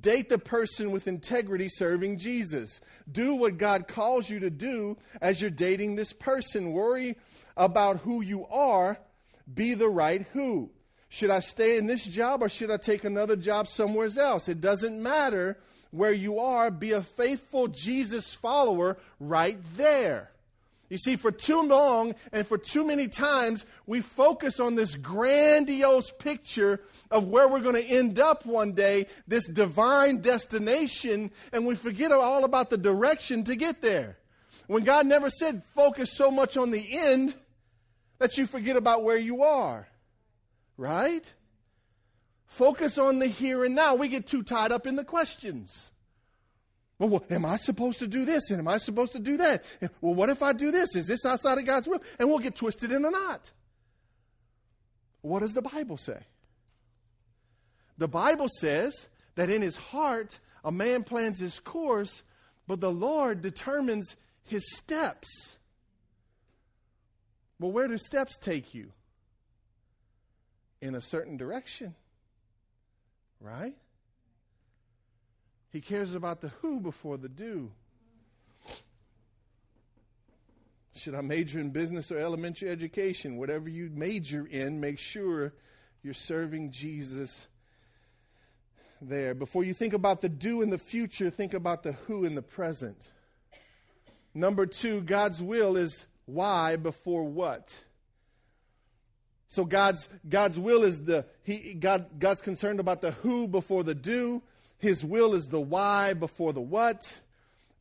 date 0.00 0.28
the 0.28 0.38
person 0.38 0.92
with 0.92 1.08
integrity 1.08 1.68
serving 1.68 2.18
Jesus. 2.18 2.80
Do 3.10 3.34
what 3.34 3.58
God 3.58 3.88
calls 3.88 4.30
you 4.30 4.38
to 4.40 4.50
do 4.50 4.96
as 5.20 5.40
you're 5.40 5.50
dating 5.50 5.96
this 5.96 6.12
person. 6.12 6.72
Worry 6.72 7.16
about 7.56 7.98
who 7.98 8.20
you 8.20 8.46
are, 8.46 8.98
be 9.52 9.74
the 9.74 9.88
right 9.88 10.24
who. 10.32 10.70
Should 11.12 11.28
I 11.28 11.40
stay 11.40 11.76
in 11.76 11.86
this 11.86 12.06
job 12.06 12.42
or 12.42 12.48
should 12.48 12.70
I 12.70 12.78
take 12.78 13.04
another 13.04 13.36
job 13.36 13.68
somewhere 13.68 14.08
else? 14.18 14.48
It 14.48 14.62
doesn't 14.62 15.00
matter 15.00 15.58
where 15.90 16.10
you 16.10 16.38
are. 16.38 16.70
Be 16.70 16.92
a 16.92 17.02
faithful 17.02 17.68
Jesus 17.68 18.34
follower 18.34 18.96
right 19.20 19.58
there. 19.76 20.30
You 20.88 20.96
see, 20.96 21.16
for 21.16 21.30
too 21.30 21.60
long 21.64 22.14
and 22.32 22.46
for 22.46 22.56
too 22.56 22.82
many 22.82 23.08
times, 23.08 23.66
we 23.86 24.00
focus 24.00 24.58
on 24.58 24.74
this 24.74 24.94
grandiose 24.96 26.10
picture 26.12 26.80
of 27.10 27.28
where 27.28 27.46
we're 27.46 27.60
going 27.60 27.74
to 27.74 27.84
end 27.84 28.18
up 28.18 28.46
one 28.46 28.72
day, 28.72 29.04
this 29.28 29.46
divine 29.46 30.22
destination, 30.22 31.30
and 31.52 31.66
we 31.66 31.74
forget 31.74 32.10
all 32.10 32.44
about 32.44 32.70
the 32.70 32.78
direction 32.78 33.44
to 33.44 33.54
get 33.54 33.82
there. 33.82 34.16
When 34.66 34.82
God 34.82 35.04
never 35.04 35.28
said 35.28 35.62
focus 35.62 36.16
so 36.16 36.30
much 36.30 36.56
on 36.56 36.70
the 36.70 36.98
end 36.98 37.34
that 38.18 38.38
you 38.38 38.46
forget 38.46 38.76
about 38.76 39.04
where 39.04 39.18
you 39.18 39.42
are 39.42 39.86
right? 40.82 41.32
Focus 42.46 42.98
on 42.98 43.20
the 43.20 43.28
here 43.28 43.64
and 43.64 43.74
now. 43.74 43.94
We 43.94 44.08
get 44.08 44.26
too 44.26 44.42
tied 44.42 44.72
up 44.72 44.86
in 44.86 44.96
the 44.96 45.04
questions. 45.04 45.92
Well, 46.98 47.24
am 47.30 47.44
I 47.44 47.56
supposed 47.56 48.00
to 48.00 48.06
do 48.06 48.24
this? 48.24 48.50
And 48.50 48.58
am 48.58 48.68
I 48.68 48.78
supposed 48.78 49.12
to 49.12 49.18
do 49.18 49.36
that? 49.38 49.64
Well, 50.00 50.14
what 50.14 50.28
if 50.28 50.42
I 50.42 50.52
do 50.52 50.70
this? 50.70 50.94
Is 50.94 51.06
this 51.06 51.24
outside 51.24 51.58
of 51.58 51.64
God's 51.64 51.88
will? 51.88 52.02
And 52.18 52.28
we'll 52.28 52.40
get 52.40 52.56
twisted 52.56 52.92
in 52.92 53.04
a 53.04 53.10
knot. 53.10 53.52
What 55.22 55.38
does 55.38 55.54
the 55.54 55.62
Bible 55.62 55.96
say? 55.96 56.18
The 57.96 58.08
Bible 58.08 58.48
says 58.48 59.08
that 59.36 59.50
in 59.50 59.62
his 59.62 59.76
heart 59.76 60.40
a 60.64 60.72
man 60.72 61.04
plans 61.04 61.38
his 61.38 61.60
course, 61.60 62.22
but 62.66 62.80
the 62.80 62.92
Lord 62.92 63.40
determines 63.40 64.16
his 64.44 64.64
steps. 64.76 65.56
Well, 67.58 67.72
where 67.72 67.88
do 67.88 67.96
steps 67.98 68.36
take 68.38 68.74
you? 68.74 68.92
In 70.82 70.94
a 70.94 71.00
certain 71.00 71.38
direction. 71.38 71.94
Right? 73.40 73.74
He 75.70 75.80
cares 75.80 76.14
about 76.14 76.42
the 76.42 76.48
who 76.60 76.80
before 76.80 77.16
the 77.16 77.30
do. 77.30 77.72
Should 80.94 81.14
I 81.14 81.22
major 81.22 81.58
in 81.58 81.70
business 81.70 82.12
or 82.12 82.18
elementary 82.18 82.68
education? 82.68 83.38
Whatever 83.38 83.70
you 83.70 83.90
major 83.94 84.46
in, 84.46 84.78
make 84.78 84.98
sure 84.98 85.54
You're 86.02 86.14
serving 86.14 86.72
Jesus 86.72 87.46
there. 89.00 89.34
Before 89.34 89.62
you 89.62 89.72
think 89.72 89.94
about 89.94 90.20
the 90.20 90.28
do 90.28 90.60
in 90.60 90.70
the 90.70 90.78
future, 90.78 91.30
think 91.30 91.54
about 91.54 91.84
the 91.84 91.92
who 91.92 92.24
in 92.24 92.34
the 92.34 92.42
present. 92.42 93.08
Number 94.34 94.66
two, 94.66 95.00
God's 95.00 95.42
will 95.42 95.76
is 95.76 96.06
why 96.26 96.76
before 96.76 97.24
what. 97.24 97.84
So 99.52 99.66
God's 99.66 100.08
God's 100.26 100.58
will 100.58 100.82
is 100.82 101.02
the 101.02 101.26
he 101.42 101.74
God 101.74 102.18
God's 102.18 102.40
concerned 102.40 102.80
about 102.80 103.02
the 103.02 103.10
who 103.10 103.46
before 103.46 103.84
the 103.84 103.94
do. 103.94 104.40
His 104.78 105.04
will 105.04 105.34
is 105.34 105.44
the 105.44 105.60
why 105.60 106.14
before 106.14 106.54
the 106.54 106.62
what. 106.62 107.20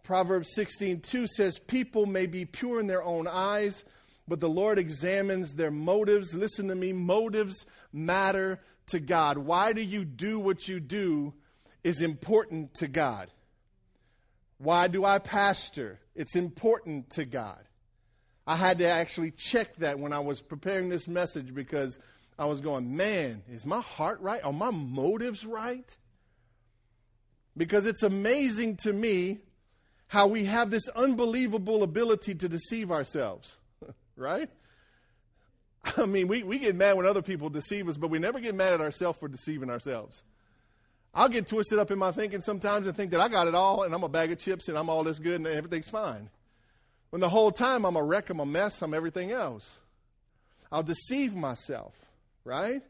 Proverbs 0.04 0.54
16:2 0.54 1.28
says 1.28 1.60
people 1.60 2.06
may 2.06 2.25
be 2.25 2.44
pure 2.44 2.82
in 2.82 2.88
their 2.88 3.01
own 3.01 3.25
eyes, 3.25 3.86
but 4.28 4.42
the 4.42 4.50
Lord 4.50 4.80
examines 4.80 5.54
their 5.54 5.72
motives. 5.72 6.34
Listen 6.34 6.68
to 6.68 6.75
me, 6.75 6.92
motives 6.92 7.66
matter 7.94 8.60
to 8.88 9.00
God. 9.00 9.38
Why 9.38 9.72
do 9.72 9.82
you 9.82 10.04
do 10.04 10.40
what 10.40 10.68
you 10.68 10.82
do 10.82 11.34
is 11.86 12.01
important 12.01 12.74
to 12.75 12.90
God. 12.90 13.32
Why 14.58 14.90
do 14.90 15.06
I 15.06 15.20
pastor? 15.20 16.01
It's 16.16 16.36
important 16.36 17.12
to 17.12 17.24
God. 17.24 17.63
I 18.51 18.58
had 18.58 18.79
to 18.79 18.89
actually 18.89 19.31
check 19.31 19.77
that 19.77 19.98
when 19.98 20.12
I 20.12 20.20
was 20.20 20.41
preparing 20.41 20.89
this 20.89 21.08
message 21.08 21.55
because 21.55 21.98
I 22.38 22.48
was 22.48 22.60
going, 22.60 22.98
man, 22.98 23.43
is 23.50 23.65
my 23.65 23.79
heart 23.79 24.20
right? 24.20 24.43
Are 24.43 24.51
my 24.51 24.72
motives 24.72 25.46
right? 25.46 25.96
Because 27.55 27.86
it's 27.86 28.03
amazing 28.03 28.75
to 28.84 28.91
me 28.91 29.39
how 30.08 30.27
we 30.27 30.43
have 30.43 30.70
this 30.70 30.89
unbelievable 30.89 31.81
ability 31.81 32.36
to 32.36 32.50
deceive 32.50 32.91
ourselves, 32.91 33.58
right? 34.17 34.50
I 35.96 36.05
mean, 36.05 36.27
we, 36.27 36.43
we 36.43 36.60
get 36.60 36.75
mad 36.75 36.98
when 36.98 37.05
other 37.05 37.22
people 37.22 37.50
deceive 37.50 37.88
us, 37.88 37.96
but 37.96 38.10
we 38.10 38.20
never 38.20 38.41
get 38.41 38.53
mad 38.53 38.74
at 38.74 38.81
ourselves 38.81 39.17
for 39.17 39.29
deceiving 39.29 39.70
ourselves. 39.70 40.25
I'll 41.13 41.29
get 41.29 41.48
twisted 41.48 41.79
up 41.79 41.89
in 41.89 41.98
my 41.98 42.12
thinking 42.12 42.41
sometimes 42.41 42.86
and 42.86 42.98
think 42.98 43.12
that 43.12 43.22
I 43.22 43.29
got 43.29 43.48
it 43.48 43.55
all 43.55 43.84
and 43.84 43.96
I'm 43.96 44.03
a 44.03 44.10
bag 44.10 44.29
of 44.34 44.39
chips 44.39 44.67
and 44.67 44.77
I'm 44.77 44.89
all 44.89 45.05
this 45.05 45.20
good 45.20 45.36
and 45.36 45.48
everything's 45.48 45.89
fine. 45.89 46.29
When 47.12 47.20
the 47.20 47.30
whole 47.30 47.51
time 47.51 47.86
I'm 47.86 47.98
a 47.98 48.03
wreck, 48.03 48.30
I'm 48.30 48.39
a 48.39 48.46
mess, 48.46 48.82
I'm 48.82 48.94
everything 48.94 49.32
else. 49.32 49.82
I'll 50.72 50.84
deceive 50.84 51.36
myself, 51.36 51.94
right? 52.46 52.82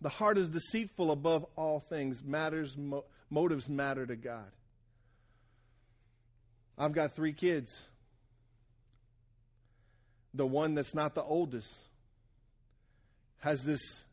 The 0.00 0.08
heart 0.08 0.36
is 0.36 0.50
deceitful 0.50 1.12
above 1.12 1.46
all 1.56 1.78
things. 1.78 2.24
Matters, 2.24 2.76
mo- 2.76 3.04
motives 3.30 3.68
matter 3.68 4.04
to 4.04 4.16
God. 4.16 4.50
I've 6.76 6.92
got 6.92 7.12
three 7.12 7.34
kids. 7.34 7.86
The 10.34 10.46
one 10.46 10.74
that's 10.74 10.94
not 10.94 11.14
the 11.14 11.22
oldest 11.22 11.84
has 13.40 13.62
this 13.62 14.04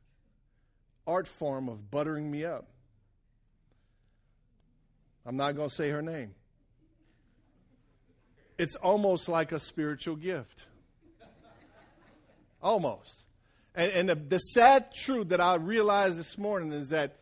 art 1.08 1.28
form 1.28 1.70
of 1.70 1.90
buttering 1.90 2.30
me 2.30 2.46
up. 2.46 2.68
I'm 5.26 5.38
not 5.38 5.56
going 5.56 5.70
to 5.70 5.76
say 5.76 5.90
her 5.90 6.02
name. 6.02 6.36
It's 8.58 8.76
almost 8.76 9.30
like 9.30 9.52
a 9.52 9.60
spiritual 9.60 10.16
gift. 10.16 10.66
Almost. 12.62 13.26
And, 13.76 13.92
and 13.92 14.10
the, 14.10 14.16
the 14.16 14.40
sad 14.40 14.94
truth 14.94 15.30
that 15.30 15.40
I 15.40 15.56
realized 15.56 16.18
this 16.18 16.38
morning 16.38 16.74
is 16.74 16.90
that 16.90 17.18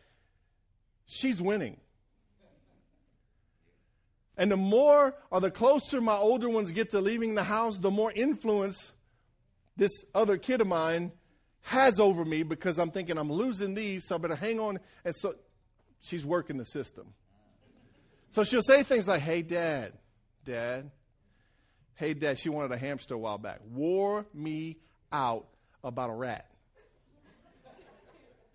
she's 1.06 1.42
winning. 1.42 1.76
And 4.38 4.50
the 4.50 4.56
more 4.56 5.14
or 5.30 5.40
the 5.40 5.50
closer 5.50 6.00
my 6.00 6.16
older 6.16 6.48
ones 6.48 6.72
get 6.72 6.90
to 6.90 7.00
leaving 7.00 7.34
the 7.34 7.44
house, 7.44 7.78
the 7.78 7.90
more 7.90 8.12
influence 8.12 8.92
this 9.76 10.04
other 10.14 10.36
kid 10.36 10.60
of 10.60 10.66
mine 10.66 11.12
has 11.62 11.98
over 11.98 12.24
me 12.24 12.42
because 12.42 12.78
I'm 12.78 12.90
thinking 12.90 13.18
I'm 13.18 13.30
losing 13.30 13.74
these, 13.74 14.06
so 14.06 14.14
I 14.14 14.18
better 14.18 14.36
hang 14.36 14.60
on. 14.60 14.78
And 15.04 15.14
so 15.16 15.34
she's 16.00 16.24
working 16.24 16.58
the 16.58 16.64
system. 16.64 17.14
So 18.30 18.44
she'll 18.44 18.62
say 18.62 18.82
things 18.82 19.08
like, 19.08 19.22
Hey, 19.22 19.42
dad, 19.42 19.92
dad, 20.44 20.90
hey, 21.96 22.14
dad, 22.14 22.38
she 22.38 22.48
wanted 22.48 22.72
a 22.72 22.78
hamster 22.78 23.14
a 23.14 23.18
while 23.18 23.38
back. 23.38 23.60
Wore 23.72 24.24
me 24.32 24.78
out 25.12 25.46
about 25.82 26.10
a 26.10 26.14
rat. 26.14 26.46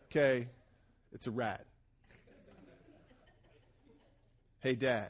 Okay, 0.05 0.47
it's 1.13 1.27
a 1.27 1.31
rat. 1.31 1.65
Hey, 4.59 4.75
dad, 4.75 5.09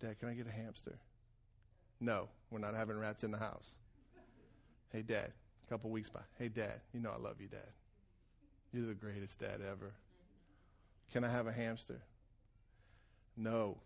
dad, 0.00 0.18
can 0.18 0.28
I 0.28 0.34
get 0.34 0.46
a 0.46 0.52
hamster? 0.52 0.98
No, 2.00 2.28
we're 2.50 2.58
not 2.58 2.74
having 2.74 2.98
rats 2.98 3.24
in 3.24 3.30
the 3.30 3.38
house. 3.38 3.76
Hey, 4.92 5.02
dad, 5.02 5.32
a 5.66 5.70
couple 5.70 5.90
weeks 5.90 6.08
by. 6.08 6.20
Hey, 6.38 6.48
Dad, 6.48 6.80
you 6.92 7.00
know 7.00 7.10
I 7.10 7.18
love 7.18 7.40
you, 7.40 7.48
Dad. 7.48 7.60
You're 8.72 8.86
the 8.86 8.94
greatest 8.94 9.40
dad 9.40 9.60
ever. 9.60 9.92
Can 11.12 11.24
I 11.24 11.30
have 11.30 11.46
a 11.46 11.52
hamster? 11.52 12.00
No. 13.36 13.78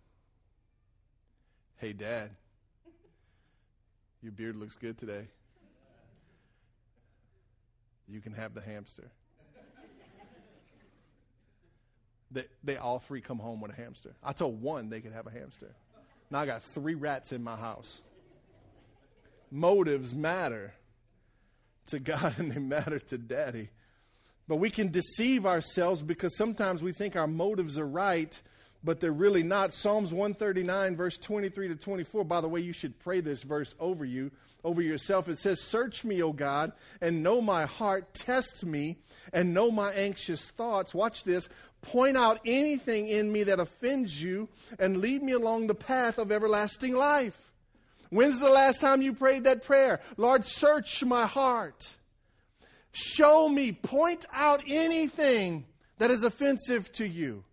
Hey, 1.76 1.92
Dad, 1.92 2.30
your 4.22 4.32
beard 4.32 4.56
looks 4.56 4.76
good 4.76 4.98
today. 4.98 5.28
You 8.08 8.20
can 8.20 8.32
have 8.32 8.54
the 8.54 8.60
hamster. 8.60 9.10
They, 12.30 12.44
they 12.64 12.76
all 12.76 12.98
three 12.98 13.20
come 13.20 13.38
home 13.38 13.60
with 13.60 13.70
a 13.70 13.74
hamster. 13.74 14.14
I 14.22 14.32
told 14.32 14.60
one 14.60 14.88
they 14.88 15.00
could 15.00 15.12
have 15.12 15.26
a 15.26 15.30
hamster. 15.30 15.74
Now 16.30 16.40
I 16.40 16.46
got 16.46 16.62
three 16.62 16.94
rats 16.94 17.32
in 17.32 17.42
my 17.42 17.56
house. 17.56 18.00
Motives 19.50 20.12
matter 20.12 20.74
to 21.86 21.98
God 21.98 22.34
and 22.38 22.50
they 22.50 22.58
matter 22.58 22.98
to 22.98 23.18
daddy. 23.18 23.70
But 24.48 24.56
we 24.56 24.70
can 24.70 24.90
deceive 24.90 25.46
ourselves 25.46 26.02
because 26.02 26.36
sometimes 26.36 26.82
we 26.82 26.92
think 26.92 27.16
our 27.16 27.26
motives 27.26 27.78
are 27.78 27.86
right, 27.86 28.40
but 28.84 29.00
they're 29.00 29.12
really 29.12 29.42
not. 29.42 29.74
Psalms 29.74 30.12
139, 30.12 30.96
verse 30.96 31.18
23 31.18 31.68
to 31.68 31.76
24. 31.76 32.24
By 32.24 32.40
the 32.40 32.48
way, 32.48 32.60
you 32.60 32.72
should 32.72 32.98
pray 32.98 33.20
this 33.20 33.42
verse 33.42 33.74
over 33.80 34.04
you, 34.04 34.30
over 34.64 34.82
yourself. 34.82 35.28
It 35.28 35.38
says, 35.38 35.60
Search 35.60 36.04
me, 36.04 36.22
O 36.22 36.32
God, 36.32 36.72
and 37.00 37.22
know 37.22 37.40
my 37.40 37.66
heart. 37.66 38.14
Test 38.14 38.64
me 38.64 38.98
and 39.32 39.54
know 39.54 39.70
my 39.70 39.92
anxious 39.92 40.50
thoughts. 40.50 40.94
Watch 40.94 41.24
this. 41.24 41.48
Point 41.82 42.16
out 42.16 42.40
anything 42.44 43.08
in 43.08 43.30
me 43.30 43.44
that 43.44 43.60
offends 43.60 44.20
you 44.22 44.48
and 44.78 44.98
lead 44.98 45.22
me 45.22 45.32
along 45.32 45.66
the 45.66 45.74
path 45.74 46.18
of 46.18 46.32
everlasting 46.32 46.94
life. 46.94 47.52
When's 48.10 48.40
the 48.40 48.50
last 48.50 48.80
time 48.80 49.02
you 49.02 49.12
prayed 49.12 49.44
that 49.44 49.64
prayer? 49.64 50.00
Lord, 50.16 50.44
search 50.44 51.04
my 51.04 51.26
heart. 51.26 51.96
Show 52.92 53.48
me, 53.48 53.72
point 53.72 54.24
out 54.32 54.62
anything 54.66 55.66
that 55.98 56.10
is 56.10 56.22
offensive 56.22 56.90
to 56.92 57.06
you. 57.06 57.44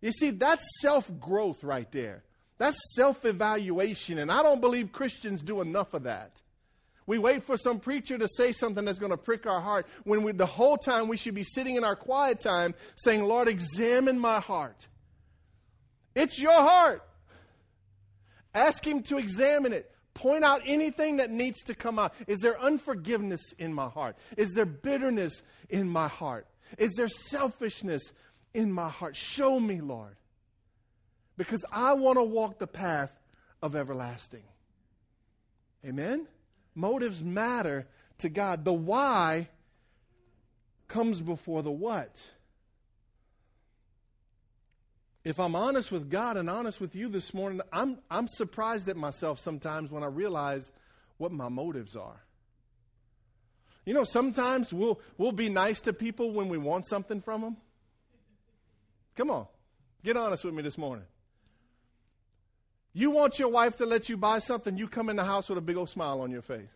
You 0.00 0.12
see, 0.12 0.30
that's 0.30 0.64
self 0.80 1.10
growth 1.18 1.64
right 1.64 1.90
there. 1.90 2.22
That's 2.58 2.78
self 2.94 3.24
evaluation. 3.24 4.18
And 4.18 4.30
I 4.30 4.42
don't 4.42 4.60
believe 4.60 4.92
Christians 4.92 5.42
do 5.42 5.60
enough 5.60 5.94
of 5.94 6.04
that. 6.04 6.42
We 7.06 7.16
wait 7.16 7.42
for 7.42 7.56
some 7.56 7.80
preacher 7.80 8.18
to 8.18 8.28
say 8.28 8.52
something 8.52 8.84
that's 8.84 8.98
going 8.98 9.12
to 9.12 9.16
prick 9.16 9.46
our 9.46 9.62
heart 9.62 9.86
when 10.04 10.22
we, 10.22 10.32
the 10.32 10.44
whole 10.44 10.76
time 10.76 11.08
we 11.08 11.16
should 11.16 11.34
be 11.34 11.42
sitting 11.42 11.76
in 11.76 11.82
our 11.84 11.96
quiet 11.96 12.38
time 12.38 12.74
saying, 12.96 13.24
Lord, 13.24 13.48
examine 13.48 14.18
my 14.18 14.40
heart. 14.40 14.86
It's 16.14 16.38
your 16.38 16.52
heart. 16.52 17.02
Ask 18.54 18.86
Him 18.86 19.02
to 19.04 19.16
examine 19.16 19.72
it. 19.72 19.90
Point 20.12 20.44
out 20.44 20.62
anything 20.66 21.16
that 21.16 21.30
needs 21.30 21.62
to 21.64 21.74
come 21.74 21.98
out. 21.98 22.12
Is 22.26 22.40
there 22.40 22.60
unforgiveness 22.60 23.54
in 23.58 23.72
my 23.72 23.88
heart? 23.88 24.16
Is 24.36 24.52
there 24.52 24.66
bitterness 24.66 25.42
in 25.70 25.88
my 25.88 26.08
heart? 26.08 26.46
Is 26.76 26.94
there 26.96 27.08
selfishness 27.08 28.12
in 28.54 28.72
my 28.72 28.88
heart? 28.88 29.16
Show 29.16 29.58
me, 29.58 29.80
Lord. 29.80 30.16
Because 31.36 31.64
I 31.70 31.92
want 31.92 32.18
to 32.18 32.24
walk 32.24 32.58
the 32.58 32.66
path 32.66 33.16
of 33.62 33.76
everlasting. 33.76 34.44
Amen? 35.84 36.26
Motives 36.74 37.22
matter 37.22 37.86
to 38.18 38.28
God. 38.28 38.64
The 38.64 38.72
why 38.72 39.48
comes 40.88 41.20
before 41.20 41.62
the 41.62 41.70
what 41.70 42.24
if 45.28 45.38
I'm 45.38 45.54
honest 45.54 45.92
with 45.92 46.08
God 46.08 46.38
and 46.38 46.48
honest 46.48 46.80
with 46.80 46.94
you 46.96 47.08
this 47.10 47.34
morning, 47.34 47.60
I'm, 47.70 47.98
I'm 48.10 48.28
surprised 48.28 48.88
at 48.88 48.96
myself 48.96 49.38
sometimes 49.38 49.90
when 49.90 50.02
I 50.02 50.06
realize 50.06 50.72
what 51.18 51.32
my 51.32 51.50
motives 51.50 51.96
are. 51.96 52.22
You 53.84 53.92
know, 53.92 54.04
sometimes 54.04 54.72
we'll, 54.72 54.98
we'll 55.18 55.32
be 55.32 55.50
nice 55.50 55.82
to 55.82 55.92
people 55.92 56.32
when 56.32 56.48
we 56.48 56.56
want 56.56 56.86
something 56.86 57.20
from 57.20 57.42
them. 57.42 57.56
Come 59.18 59.30
on, 59.30 59.46
get 60.04 60.16
honest 60.16 60.44
with 60.44 60.54
me 60.54 60.62
this 60.62 60.78
morning. 60.78 61.04
You 62.92 63.10
want 63.10 63.40
your 63.40 63.48
wife 63.48 63.74
to 63.78 63.84
let 63.84 64.08
you 64.08 64.16
buy 64.16 64.38
something, 64.38 64.78
you 64.78 64.86
come 64.86 65.08
in 65.08 65.16
the 65.16 65.24
house 65.24 65.48
with 65.48 65.58
a 65.58 65.60
big 65.60 65.76
old 65.76 65.90
smile 65.90 66.20
on 66.20 66.30
your 66.30 66.40
face. 66.40 66.70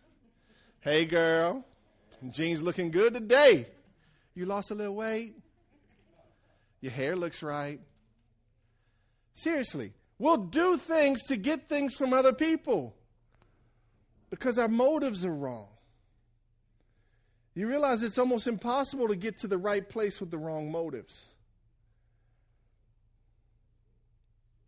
Hey, 0.81 1.05
girl, 1.05 1.63
jeans 2.31 2.61
looking 2.61 2.91
good 2.91 3.13
today. 3.13 3.67
You 4.35 4.45
lost 4.45 4.71
a 4.71 4.75
little 4.75 4.93
weight. 4.93 5.37
Your 6.81 6.91
hair 6.91 7.15
looks 7.15 7.41
right. 7.43 7.79
Seriously, 9.33 9.93
we'll 10.19 10.35
do 10.35 10.75
things 10.75 11.23
to 11.27 11.37
get 11.37 11.69
things 11.69 11.95
from 11.95 12.11
other 12.11 12.33
people 12.33 12.93
because 14.29 14.59
our 14.59 14.67
motives 14.67 15.23
are 15.23 15.33
wrong. 15.33 15.69
You 17.55 17.69
realize 17.69 18.03
it's 18.03 18.17
almost 18.17 18.47
impossible 18.47 19.07
to 19.07 19.15
get 19.15 19.37
to 19.37 19.47
the 19.47 19.57
right 19.57 19.87
place 19.87 20.19
with 20.19 20.29
the 20.29 20.37
wrong 20.37 20.69
motives. 20.69 21.29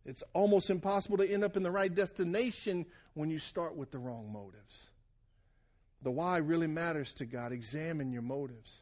It's 0.06 0.24
almost 0.34 0.70
impossible 0.70 1.18
to 1.18 1.30
end 1.30 1.44
up 1.44 1.58
in 1.58 1.64
the 1.64 1.72
right 1.72 1.94
destination 1.94 2.86
when 3.16 3.30
you 3.30 3.40
start 3.40 3.76
with 3.76 3.92
the 3.92 3.98
wrong 3.98 4.32
motives. 4.32 4.92
The 6.04 6.12
why 6.12 6.38
really 6.38 6.68
matters 6.68 7.14
to 7.16 7.26
God. 7.26 7.52
Examine 7.52 8.12
your 8.12 8.22
motives. 8.22 8.82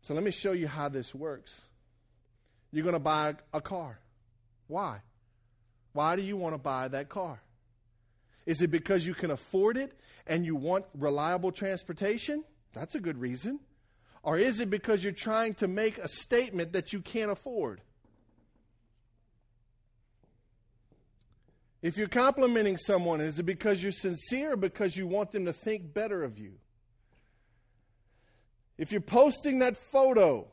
So 0.00 0.14
let 0.14 0.24
me 0.24 0.30
show 0.30 0.52
you 0.52 0.66
how 0.66 0.88
this 0.88 1.14
works. 1.14 1.60
You're 2.72 2.84
going 2.84 2.94
to 2.94 2.98
buy 2.98 3.34
a 3.52 3.60
car. 3.60 4.00
Why? 4.66 5.00
Why 5.92 6.16
do 6.16 6.22
you 6.22 6.36
want 6.38 6.54
to 6.54 6.58
buy 6.58 6.88
that 6.88 7.10
car? 7.10 7.42
Is 8.46 8.62
it 8.62 8.70
because 8.70 9.06
you 9.06 9.14
can 9.14 9.30
afford 9.30 9.76
it 9.76 9.92
and 10.26 10.46
you 10.46 10.56
want 10.56 10.86
reliable 10.94 11.52
transportation? 11.52 12.42
That's 12.72 12.94
a 12.94 13.00
good 13.00 13.18
reason. 13.18 13.60
Or 14.22 14.38
is 14.38 14.60
it 14.60 14.70
because 14.70 15.04
you're 15.04 15.12
trying 15.12 15.54
to 15.54 15.68
make 15.68 15.98
a 15.98 16.08
statement 16.08 16.72
that 16.72 16.92
you 16.92 17.00
can't 17.00 17.30
afford? 17.30 17.82
If 21.82 21.96
you're 21.96 22.06
complimenting 22.06 22.76
someone, 22.76 23.20
is 23.20 23.40
it 23.40 23.42
because 23.42 23.82
you're 23.82 23.90
sincere 23.90 24.52
or 24.52 24.56
because 24.56 24.96
you 24.96 25.08
want 25.08 25.32
them 25.32 25.46
to 25.46 25.52
think 25.52 25.92
better 25.92 26.22
of 26.22 26.38
you? 26.38 26.52
If 28.78 28.92
you're 28.92 29.00
posting 29.00 29.58
that 29.58 29.76
photo, 29.76 30.46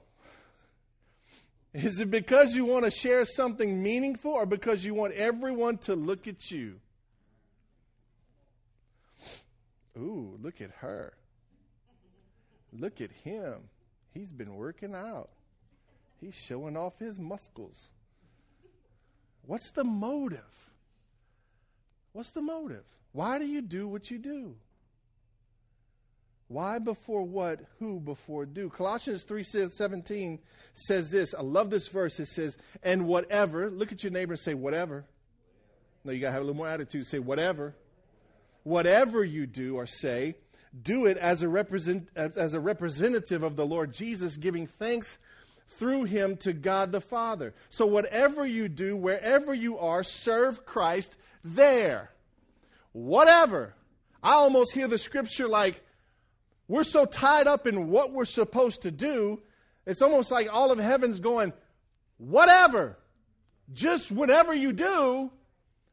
is 1.74 2.00
it 2.00 2.10
because 2.10 2.56
you 2.56 2.66
want 2.66 2.86
to 2.86 2.92
share 2.92 3.26
something 3.26 3.82
meaningful 3.82 4.32
or 4.32 4.48
because 4.48 4.84
you 4.84 4.96
want 4.96 5.14
everyone 5.14 5.78
to 5.80 5.96
look 5.96 6.28
at 6.28 6.50
you? 6.50 6.80
Ooh, 9.98 10.38
look 10.42 10.62
at 10.62 10.72
her. 10.80 11.14
Look 12.74 13.02
at 13.02 13.12
him. 13.12 13.70
He's 14.14 14.32
been 14.32 14.56
working 14.56 14.96
out. 14.96 15.30
He's 16.20 16.36
showing 16.36 16.76
off 16.76 16.98
his 16.98 17.20
muscles. 17.20 17.90
What's 19.46 19.72
the 19.72 19.84
motive? 19.84 20.69
What's 22.14 22.32
the 22.32 22.42
motive? 22.42 22.84
Why 23.12 23.40
do 23.40 23.46
you 23.46 23.62
do 23.62 23.88
what 23.88 24.12
you 24.12 24.18
do? 24.18 24.56
Why 26.48 26.80
before 26.80 27.24
what? 27.24 27.62
Who 27.78 28.00
before 28.00 28.46
do? 28.46 28.70
Colossians 28.70 29.24
3:17 29.24 30.40
says 30.74 31.12
this. 31.12 31.36
I 31.36 31.42
love 31.42 31.70
this 31.70 31.88
verse. 31.88 32.20
It 32.20 32.26
says, 32.26 32.58
"And 32.82 33.08
whatever." 33.08 33.70
Look 33.70 33.92
at 33.92 34.04
your 34.04 34.12
neighbor 34.12 34.34
and 34.34 34.40
say, 34.40 34.56
"Whatever." 34.56 35.06
No, 36.04 36.12
you 36.12 36.20
got 36.20 36.30
to 36.30 36.34
have 36.34 36.42
a 36.42 36.46
little 36.46 36.58
more 36.58 36.68
attitude. 36.68 37.06
Say, 37.06 37.20
"Whatever." 37.20 37.76
Whatever 38.64 39.24
you 39.24 39.46
do 39.46 39.76
or 39.76 39.86
say, 39.86 40.36
do 40.80 41.06
it 41.06 41.18
as 41.18 41.42
a 41.42 41.50
represent 41.50 42.10
as 42.16 42.54
a 42.54 42.60
representative 42.60 43.44
of 43.44 43.56
the 43.56 43.66
Lord 43.66 43.94
Jesus, 43.94 44.36
giving 44.36 44.68
thanks 44.68 45.18
through 45.68 46.06
him 46.06 46.36
to 46.38 46.52
God 46.52 46.92
the 46.92 47.02
Father. 47.02 47.54
So 47.70 47.86
whatever 47.86 48.46
you 48.46 48.68
do, 48.68 48.98
wherever 48.98 49.54
you 49.54 49.78
are, 49.78 50.04
serve 50.04 50.66
Christ 50.66 51.16
there. 51.44 52.12
Whatever. 52.92 53.76
I 54.22 54.34
almost 54.34 54.74
hear 54.74 54.88
the 54.88 54.98
scripture 54.98 55.48
like 55.48 55.82
we're 56.68 56.84
so 56.84 57.06
tied 57.06 57.48
up 57.48 57.66
in 57.66 57.90
what 57.90 58.14
we're 58.14 58.26
supposed 58.26 58.84
to 58.84 58.92
do, 58.92 59.42
it's 59.88 60.04
almost 60.04 60.32
like 60.32 60.54
all 60.54 60.72
of 60.72 60.78
heaven's 60.78 61.20
going, 61.20 61.52
whatever. 62.18 62.98
Just 63.74 64.12
whatever 64.12 64.54
you 64.54 64.72
do, 64.72 65.32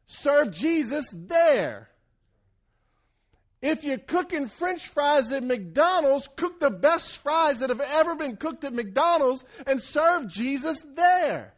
serve 0.06 0.50
Jesus 0.50 1.06
there. 1.14 1.88
If 3.62 3.85
you're 3.85 3.98
cooking 3.98 4.48
french 4.48 4.88
fries 4.88 5.32
at 5.32 5.42
McDonald's, 5.42 6.28
cook 6.37 6.61
the 6.61 6.70
best 6.70 7.18
fries 7.18 7.61
that 7.61 7.70
have 7.70 7.80
ever 7.80 8.14
been 8.14 8.37
cooked 8.37 8.64
at 8.64 8.74
McDonald's 8.74 9.44
and 9.66 9.82
serve 9.82 10.28
Jesus 10.28 10.85
there. 10.94 11.54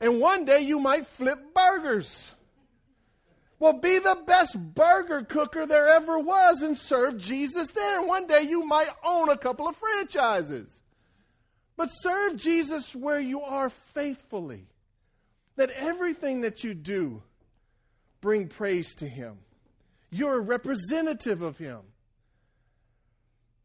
And 0.00 0.20
one 0.20 0.46
day 0.46 0.60
you 0.60 0.80
might 0.80 1.06
flip 1.06 1.38
burgers. 1.54 2.34
Well, 3.60 3.72
be 3.72 3.98
the 3.98 4.18
best 4.24 4.56
burger 4.74 5.22
cooker 5.22 5.66
there 5.66 5.88
ever 5.88 6.18
was 6.18 6.62
and 6.62 6.78
serve 6.78 7.18
Jesus 7.18 7.72
there. 7.72 7.98
And 7.98 8.06
one 8.06 8.26
day 8.26 8.42
you 8.42 8.64
might 8.64 8.88
own 9.04 9.28
a 9.28 9.36
couple 9.36 9.66
of 9.66 9.76
franchises. 9.76 10.80
But 11.76 11.88
serve 11.88 12.36
Jesus 12.36 12.94
where 12.94 13.20
you 13.20 13.40
are 13.40 13.68
faithfully. 13.68 14.66
That 15.56 15.70
everything 15.70 16.42
that 16.42 16.62
you 16.62 16.72
do 16.72 17.22
bring 18.20 18.46
praise 18.46 18.94
to 18.96 19.08
him. 19.08 19.38
You're 20.10 20.38
a 20.38 20.40
representative 20.40 21.42
of 21.42 21.58
him. 21.58 21.80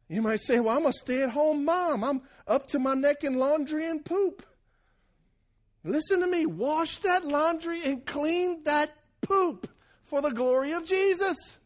You 0.10 0.22
might 0.22 0.42
say, 0.42 0.60
Well, 0.60 0.78
I'm 0.78 0.86
a 0.86 0.94
stay 0.94 1.22
at 1.22 1.30
home 1.30 1.66
mom. 1.66 2.04
I'm 2.04 2.22
up 2.48 2.68
to 2.68 2.80
my 2.80 2.94
neck 2.94 3.24
in 3.24 3.38
laundry 3.38 3.88
and 3.88 4.04
poop. 4.04 4.44
Listen 5.84 6.20
to 6.22 6.28
me. 6.28 6.46
Wash 6.46 6.98
that 7.00 7.26
laundry 7.26 7.84
and 7.84 8.06
clean 8.06 8.64
that 8.64 8.96
poop 9.22 9.68
for 10.14 10.22
the 10.22 10.30
glory 10.30 10.74
of 10.74 10.86
Jesus. 10.86 11.58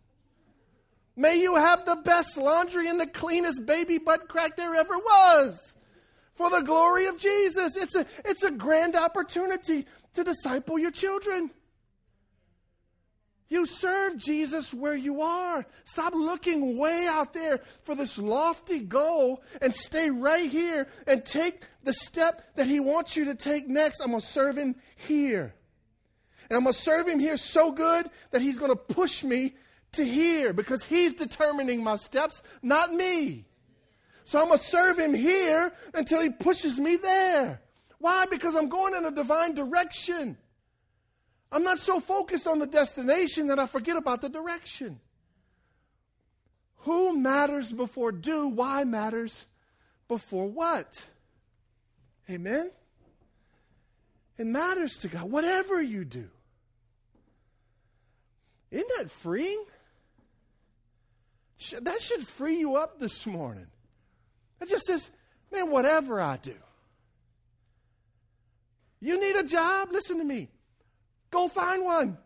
May 1.17 1.41
you 1.41 1.55
have 1.57 1.83
the 1.83 1.97
best 1.97 2.37
laundry 2.37 2.87
and 2.87 2.97
the 2.97 3.05
cleanest 3.05 3.65
baby 3.65 3.97
butt 3.97 4.29
crack 4.29 4.55
there 4.55 4.73
ever 4.73 4.97
was 4.97 5.75
for 6.33 6.49
the 6.49 6.61
glory 6.61 7.07
of 7.07 7.17
Jesus. 7.17 7.75
It's 7.75 7.97
a, 7.97 8.05
it's 8.23 8.43
a 8.43 8.51
grand 8.51 8.95
opportunity 8.95 9.85
to 10.13 10.23
disciple 10.23 10.79
your 10.79 10.91
children. 10.91 11.51
You 13.49 13.65
serve 13.65 14.15
Jesus 14.15 14.73
where 14.73 14.95
you 14.95 15.21
are. 15.23 15.65
Stop 15.83 16.13
looking 16.15 16.77
way 16.77 17.05
out 17.05 17.33
there 17.33 17.59
for 17.83 17.95
this 17.95 18.17
lofty 18.17 18.79
goal 18.79 19.43
and 19.61 19.75
stay 19.75 20.09
right 20.09 20.49
here 20.49 20.87
and 21.05 21.25
take 21.25 21.63
the 21.83 21.91
step 21.91 22.55
that 22.55 22.67
He 22.67 22.79
wants 22.79 23.17
you 23.17 23.25
to 23.25 23.35
take 23.35 23.67
next. 23.67 23.99
I'm 23.99 24.11
going 24.11 24.21
to 24.21 24.25
serve 24.25 24.57
Him 24.57 24.77
here. 24.95 25.53
And 26.49 26.57
I'm 26.57 26.63
going 26.63 26.73
to 26.73 26.79
serve 26.79 27.07
him 27.07 27.19
here 27.19 27.37
so 27.37 27.71
good 27.71 28.09
that 28.31 28.41
he's 28.41 28.57
going 28.57 28.71
to 28.71 28.75
push 28.75 29.23
me 29.23 29.55
to 29.93 30.05
here 30.05 30.53
because 30.53 30.83
he's 30.83 31.13
determining 31.13 31.83
my 31.83 31.95
steps, 31.95 32.41
not 32.61 32.93
me. 32.93 33.45
So 34.23 34.39
I'm 34.39 34.47
going 34.47 34.59
to 34.59 34.65
serve 34.65 34.99
him 34.99 35.13
here 35.13 35.71
until 35.93 36.21
he 36.21 36.29
pushes 36.29 36.79
me 36.79 36.97
there. 36.97 37.61
Why? 37.99 38.25
Because 38.29 38.55
I'm 38.55 38.69
going 38.69 38.93
in 38.93 39.05
a 39.05 39.11
divine 39.11 39.53
direction. 39.53 40.37
I'm 41.51 41.63
not 41.63 41.79
so 41.79 41.99
focused 41.99 42.47
on 42.47 42.59
the 42.59 42.67
destination 42.67 43.47
that 43.47 43.59
I 43.59 43.65
forget 43.65 43.97
about 43.97 44.21
the 44.21 44.29
direction. 44.29 44.99
Who 46.81 47.17
matters 47.17 47.71
before 47.73 48.11
do? 48.11 48.47
Why 48.47 48.83
matters 48.83 49.45
before 50.07 50.47
what? 50.47 51.05
Amen? 52.29 52.71
It 54.37 54.45
matters 54.45 54.97
to 54.97 55.07
God, 55.07 55.31
whatever 55.31 55.81
you 55.81 56.05
do. 56.05 56.29
Isn't 58.71 58.89
that 58.97 59.09
freeing? 59.09 59.63
That 61.81 62.01
should 62.01 62.27
free 62.27 62.59
you 62.59 62.75
up 62.75 62.99
this 62.99 63.25
morning. 63.25 63.67
It 64.61 64.69
just 64.69 64.85
says, 64.85 65.09
man, 65.51 65.71
whatever 65.71 66.21
I 66.21 66.37
do. 66.37 66.55
You 68.99 69.19
need 69.19 69.35
a 69.35 69.43
job? 69.43 69.89
Listen 69.91 70.17
to 70.19 70.23
me. 70.23 70.49
Go 71.29 71.47
find 71.47 71.83
one. 71.83 72.17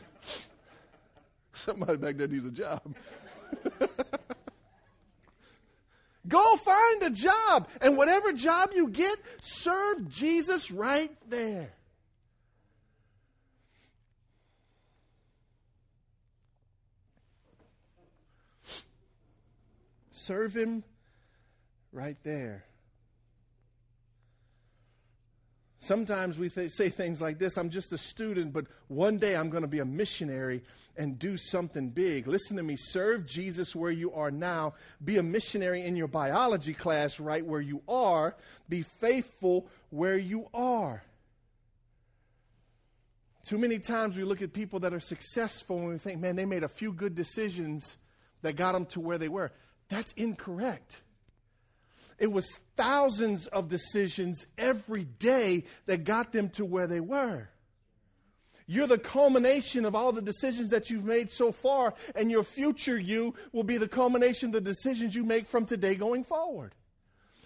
Somebody 1.54 1.98
back 1.98 2.18
there 2.18 2.28
needs 2.28 2.46
a 2.46 2.52
job. 2.52 2.82
Go 6.30 6.56
find 6.56 7.04
a 7.04 7.10
job. 7.10 7.68
And 7.82 7.98
whatever 7.98 8.32
job 8.32 8.72
you 8.74 8.88
get, 8.88 9.18
serve 9.42 10.08
Jesus 10.10 10.72
right 10.72 11.12
there. 11.28 11.74
Serve 20.12 20.56
him 20.56 20.84
right 21.92 22.18
there. 22.24 22.64
Sometimes 25.82 26.38
we 26.38 26.50
th- 26.50 26.72
say 26.72 26.90
things 26.90 27.22
like 27.22 27.40
this 27.40 27.58
I'm 27.58 27.70
just 27.70 27.94
a 27.94 27.98
student, 27.98 28.52
but 28.52 28.66
one 28.88 29.18
day 29.18 29.36
I'm 29.36 29.50
going 29.50 29.62
to 29.62 29.68
be 29.68 29.80
a 29.80 29.86
missionary 29.86 30.62
and 30.98 31.18
do 31.18 31.38
something 31.38 31.90
big. 31.90 32.28
Listen 32.28 32.58
to 32.58 32.64
me. 32.64 32.76
Serve 32.76 33.26
Jesus 33.26 33.76
where 33.76 33.92
you 33.92 34.12
are 34.12 34.30
now. 34.30 34.74
Be 35.04 35.18
a 35.18 35.24
missionary 35.24 35.84
in 35.84 35.96
your 35.96 36.08
biology 36.08 36.74
class 36.74 37.20
right 37.20 37.46
where 37.46 37.62
you 37.62 37.82
are. 37.88 38.36
Be 38.68 38.82
faithful 38.82 39.68
where 39.90 40.18
you 40.18 40.48
are. 40.54 41.04
Too 43.46 43.58
many 43.58 43.80
times 43.80 44.18
we 44.18 44.26
look 44.26 44.42
at 44.42 44.52
people 44.52 44.82
that 44.82 44.94
are 44.94 45.00
successful 45.00 45.80
and 45.80 45.88
we 45.90 45.98
think, 45.98 46.20
man, 46.20 46.36
they 46.36 46.46
made 46.46 46.64
a 46.64 46.68
few 46.68 46.92
good 46.92 47.16
decisions 47.16 47.98
that 48.42 48.58
got 48.58 48.74
them 48.74 48.86
to 48.88 49.00
where 49.00 49.18
they 49.18 49.30
were. 49.30 49.52
That's 49.88 50.12
incorrect. 50.14 51.02
It 52.20 52.32
was 52.32 52.60
thousands 52.76 53.48
of 53.48 53.70
decisions 53.70 54.46
every 54.58 55.06
day 55.06 55.64
that 55.86 56.04
got 56.04 56.32
them 56.32 56.50
to 56.50 56.66
where 56.66 56.88
they 56.88 57.00
were. 57.00 57.50
You're 58.68 58.88
the 58.88 59.00
culmination 59.00 59.84
of 59.84 59.96
all 59.96 60.12
the 60.12 60.22
decisions 60.22 60.70
that 60.70 60.92
you've 60.92 61.06
made 61.06 61.32
so 61.32 61.52
far, 61.52 61.96
and 62.14 62.30
your 62.30 62.44
future 62.44 63.00
you 63.00 63.34
will 63.52 63.64
be 63.64 63.78
the 63.78 63.88
culmination 63.88 64.50
of 64.50 64.54
the 64.54 64.62
decisions 64.62 65.16
you 65.16 65.24
make 65.24 65.48
from 65.48 65.66
today 65.66 65.96
going 65.96 66.24
forward. 66.24 66.76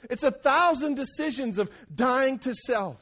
It's 0.09 0.23
a 0.23 0.31
thousand 0.31 0.95
decisions 0.95 1.59
of 1.59 1.71
dying 1.93 2.39
to 2.39 2.53
self, 2.53 3.01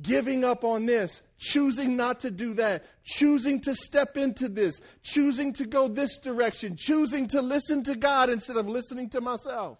giving 0.00 0.44
up 0.44 0.62
on 0.62 0.86
this, 0.86 1.22
choosing 1.38 1.96
not 1.96 2.20
to 2.20 2.30
do 2.30 2.54
that, 2.54 2.84
choosing 3.04 3.60
to 3.60 3.74
step 3.74 4.16
into 4.16 4.48
this, 4.48 4.80
choosing 5.02 5.52
to 5.54 5.66
go 5.66 5.88
this 5.88 6.18
direction, 6.18 6.76
choosing 6.76 7.28
to 7.28 7.42
listen 7.42 7.82
to 7.84 7.94
God 7.94 8.30
instead 8.30 8.56
of 8.56 8.68
listening 8.68 9.10
to 9.10 9.20
myself. 9.20 9.78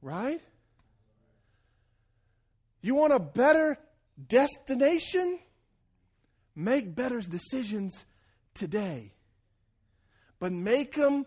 Right? 0.00 0.40
You 2.80 2.96
want 2.96 3.12
a 3.12 3.20
better 3.20 3.78
destination? 4.28 5.38
Make 6.56 6.94
better 6.94 7.20
decisions 7.20 8.04
today. 8.54 9.12
But 10.40 10.52
make 10.52 10.94
them 10.94 11.24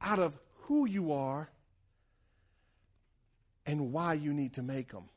out 0.00 0.20
of 0.20 0.38
who 0.62 0.86
you 0.86 1.12
are 1.12 1.50
and 3.66 3.92
why 3.92 4.14
you 4.14 4.32
need 4.32 4.54
to 4.54 4.62
make 4.62 4.92
them. 4.92 5.08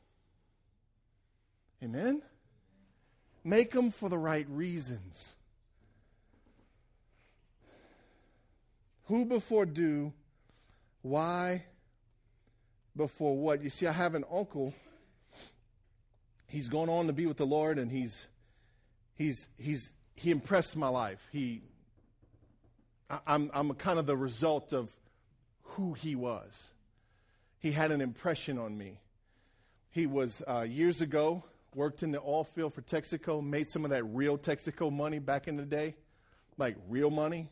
Amen? 1.82 2.22
Make 3.46 3.70
them 3.70 3.92
for 3.92 4.08
the 4.08 4.18
right 4.18 4.44
reasons. 4.50 5.36
Who 9.04 9.24
before 9.24 9.64
do, 9.64 10.12
why 11.02 11.62
before 12.96 13.36
what? 13.36 13.62
You 13.62 13.70
see, 13.70 13.86
I 13.86 13.92
have 13.92 14.16
an 14.16 14.24
uncle. 14.32 14.74
He's 16.48 16.68
gone 16.68 16.88
on 16.88 17.06
to 17.06 17.12
be 17.12 17.26
with 17.26 17.36
the 17.36 17.46
Lord, 17.46 17.78
and 17.78 17.88
he's 17.88 18.26
he's 19.14 19.46
he's 19.58 19.92
he 20.16 20.32
impressed 20.32 20.76
my 20.76 20.88
life. 20.88 21.28
He 21.30 21.62
I, 23.08 23.20
I'm 23.28 23.48
I'm 23.54 23.72
kind 23.74 24.00
of 24.00 24.06
the 24.06 24.16
result 24.16 24.72
of 24.72 24.90
who 25.62 25.92
he 25.92 26.16
was. 26.16 26.66
He 27.60 27.70
had 27.70 27.92
an 27.92 28.00
impression 28.00 28.58
on 28.58 28.76
me. 28.76 28.98
He 29.92 30.04
was 30.04 30.42
uh, 30.48 30.62
years 30.62 31.00
ago 31.00 31.44
worked 31.76 32.02
in 32.02 32.10
the 32.10 32.20
oil 32.20 32.42
field 32.42 32.72
for 32.72 32.80
Texaco, 32.80 33.44
made 33.44 33.68
some 33.68 33.84
of 33.84 33.90
that 33.90 34.02
real 34.04 34.38
Texaco 34.38 34.90
money 34.90 35.18
back 35.18 35.46
in 35.46 35.56
the 35.56 35.66
day, 35.66 35.94
like 36.56 36.76
real 36.88 37.10
money. 37.10 37.50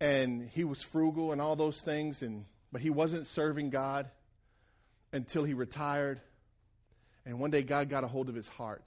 And 0.00 0.48
he 0.54 0.64
was 0.64 0.82
frugal 0.84 1.32
and 1.32 1.40
all 1.40 1.56
those 1.56 1.80
things, 1.82 2.22
and 2.22 2.44
but 2.70 2.82
he 2.82 2.90
wasn't 2.90 3.26
serving 3.26 3.70
God 3.70 4.10
until 5.12 5.44
he 5.44 5.54
retired. 5.54 6.20
And 7.24 7.40
one 7.40 7.50
day 7.50 7.62
God 7.62 7.88
got 7.88 8.04
a 8.04 8.06
hold 8.06 8.28
of 8.28 8.34
his 8.34 8.48
heart. 8.48 8.84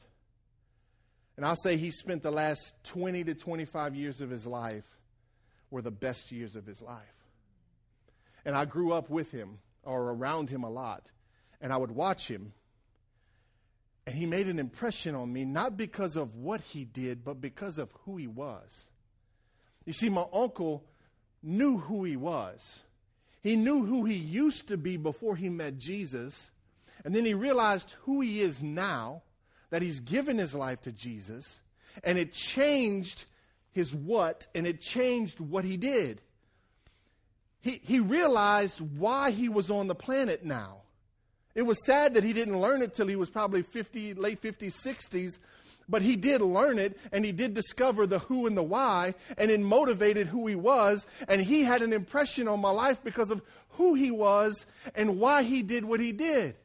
And 1.35 1.45
I'll 1.45 1.55
say 1.55 1.75
he 1.75 1.89
spent 1.91 2.21
the 2.21 2.31
last 2.31 2.75
20 2.83 3.23
to 3.25 3.33
25 3.33 3.95
years 3.95 4.21
of 4.21 4.29
his 4.29 4.45
life 4.45 4.85
were 5.71 5.81
the 5.81 5.91
best 5.91 6.31
years 6.31 6.55
of 6.55 6.65
his 6.65 6.81
life. 6.81 7.01
And 8.45 8.55
I 8.55 8.65
grew 8.65 8.91
up 8.93 9.09
with 9.09 9.31
him 9.31 9.57
or 9.83 10.11
around 10.11 10.49
him 10.49 10.63
a 10.63 10.69
lot. 10.69 11.09
And 11.59 11.73
I 11.73 11.77
would 11.77 11.91
watch 11.91 12.27
him 12.27 12.53
and 14.05 14.15
he 14.15 14.25
made 14.25 14.47
an 14.47 14.59
impression 14.59 15.15
on 15.15 15.31
me, 15.31 15.45
not 15.45 15.77
because 15.77 16.15
of 16.15 16.35
what 16.35 16.61
he 16.61 16.85
did, 16.85 17.23
but 17.23 17.39
because 17.39 17.77
of 17.77 17.91
who 18.05 18.17
he 18.17 18.27
was. 18.27 18.87
You 19.85 19.93
see, 19.93 20.09
my 20.09 20.25
uncle 20.33 20.83
knew 21.43 21.77
who 21.77 22.03
he 22.03 22.15
was. 22.15 22.83
He 23.41 23.55
knew 23.55 23.85
who 23.85 24.05
he 24.05 24.15
used 24.15 24.67
to 24.67 24.77
be 24.77 24.97
before 24.97 25.35
he 25.35 25.49
met 25.49 25.77
Jesus. 25.77 26.51
And 27.03 27.15
then 27.15 27.25
he 27.25 27.33
realized 27.33 27.95
who 28.01 28.21
he 28.21 28.41
is 28.41 28.61
now, 28.61 29.23
that 29.69 29.81
he's 29.81 29.99
given 29.99 30.37
his 30.37 30.53
life 30.53 30.81
to 30.81 30.91
Jesus. 30.91 31.61
And 32.03 32.17
it 32.17 32.31
changed 32.31 33.25
his 33.71 33.95
what, 33.95 34.47
and 34.53 34.67
it 34.67 34.81
changed 34.81 35.39
what 35.39 35.65
he 35.65 35.77
did. 35.77 36.21
He, 37.61 37.79
he 37.83 37.99
realized 37.99 38.81
why 38.81 39.31
he 39.31 39.47
was 39.47 39.69
on 39.69 39.87
the 39.87 39.95
planet 39.95 40.43
now. 40.43 40.80
It 41.53 41.63
was 41.63 41.85
sad 41.85 42.13
that 42.13 42.23
he 42.23 42.33
didn't 42.33 42.59
learn 42.59 42.81
it 42.81 42.93
till 42.93 43.07
he 43.07 43.15
was 43.15 43.29
probably 43.29 43.61
50, 43.61 44.13
late 44.13 44.41
50s, 44.41 44.73
60s, 44.85 45.39
but 45.89 46.01
he 46.01 46.15
did 46.15 46.41
learn 46.41 46.79
it 46.79 46.97
and 47.11 47.25
he 47.25 47.31
did 47.31 47.53
discover 47.53 48.07
the 48.07 48.19
who 48.19 48.47
and 48.47 48.57
the 48.57 48.63
why, 48.63 49.13
and 49.37 49.51
it 49.51 49.59
motivated 49.59 50.27
who 50.27 50.47
he 50.47 50.55
was. 50.55 51.05
And 51.27 51.41
he 51.41 51.63
had 51.63 51.81
an 51.81 51.91
impression 51.91 52.47
on 52.47 52.61
my 52.61 52.71
life 52.71 53.03
because 53.03 53.31
of 53.31 53.41
who 53.71 53.95
he 53.95 54.11
was 54.11 54.65
and 54.95 55.19
why 55.19 55.43
he 55.43 55.61
did 55.61 55.83
what 55.83 55.99
he 55.99 56.11
did. 56.11 56.55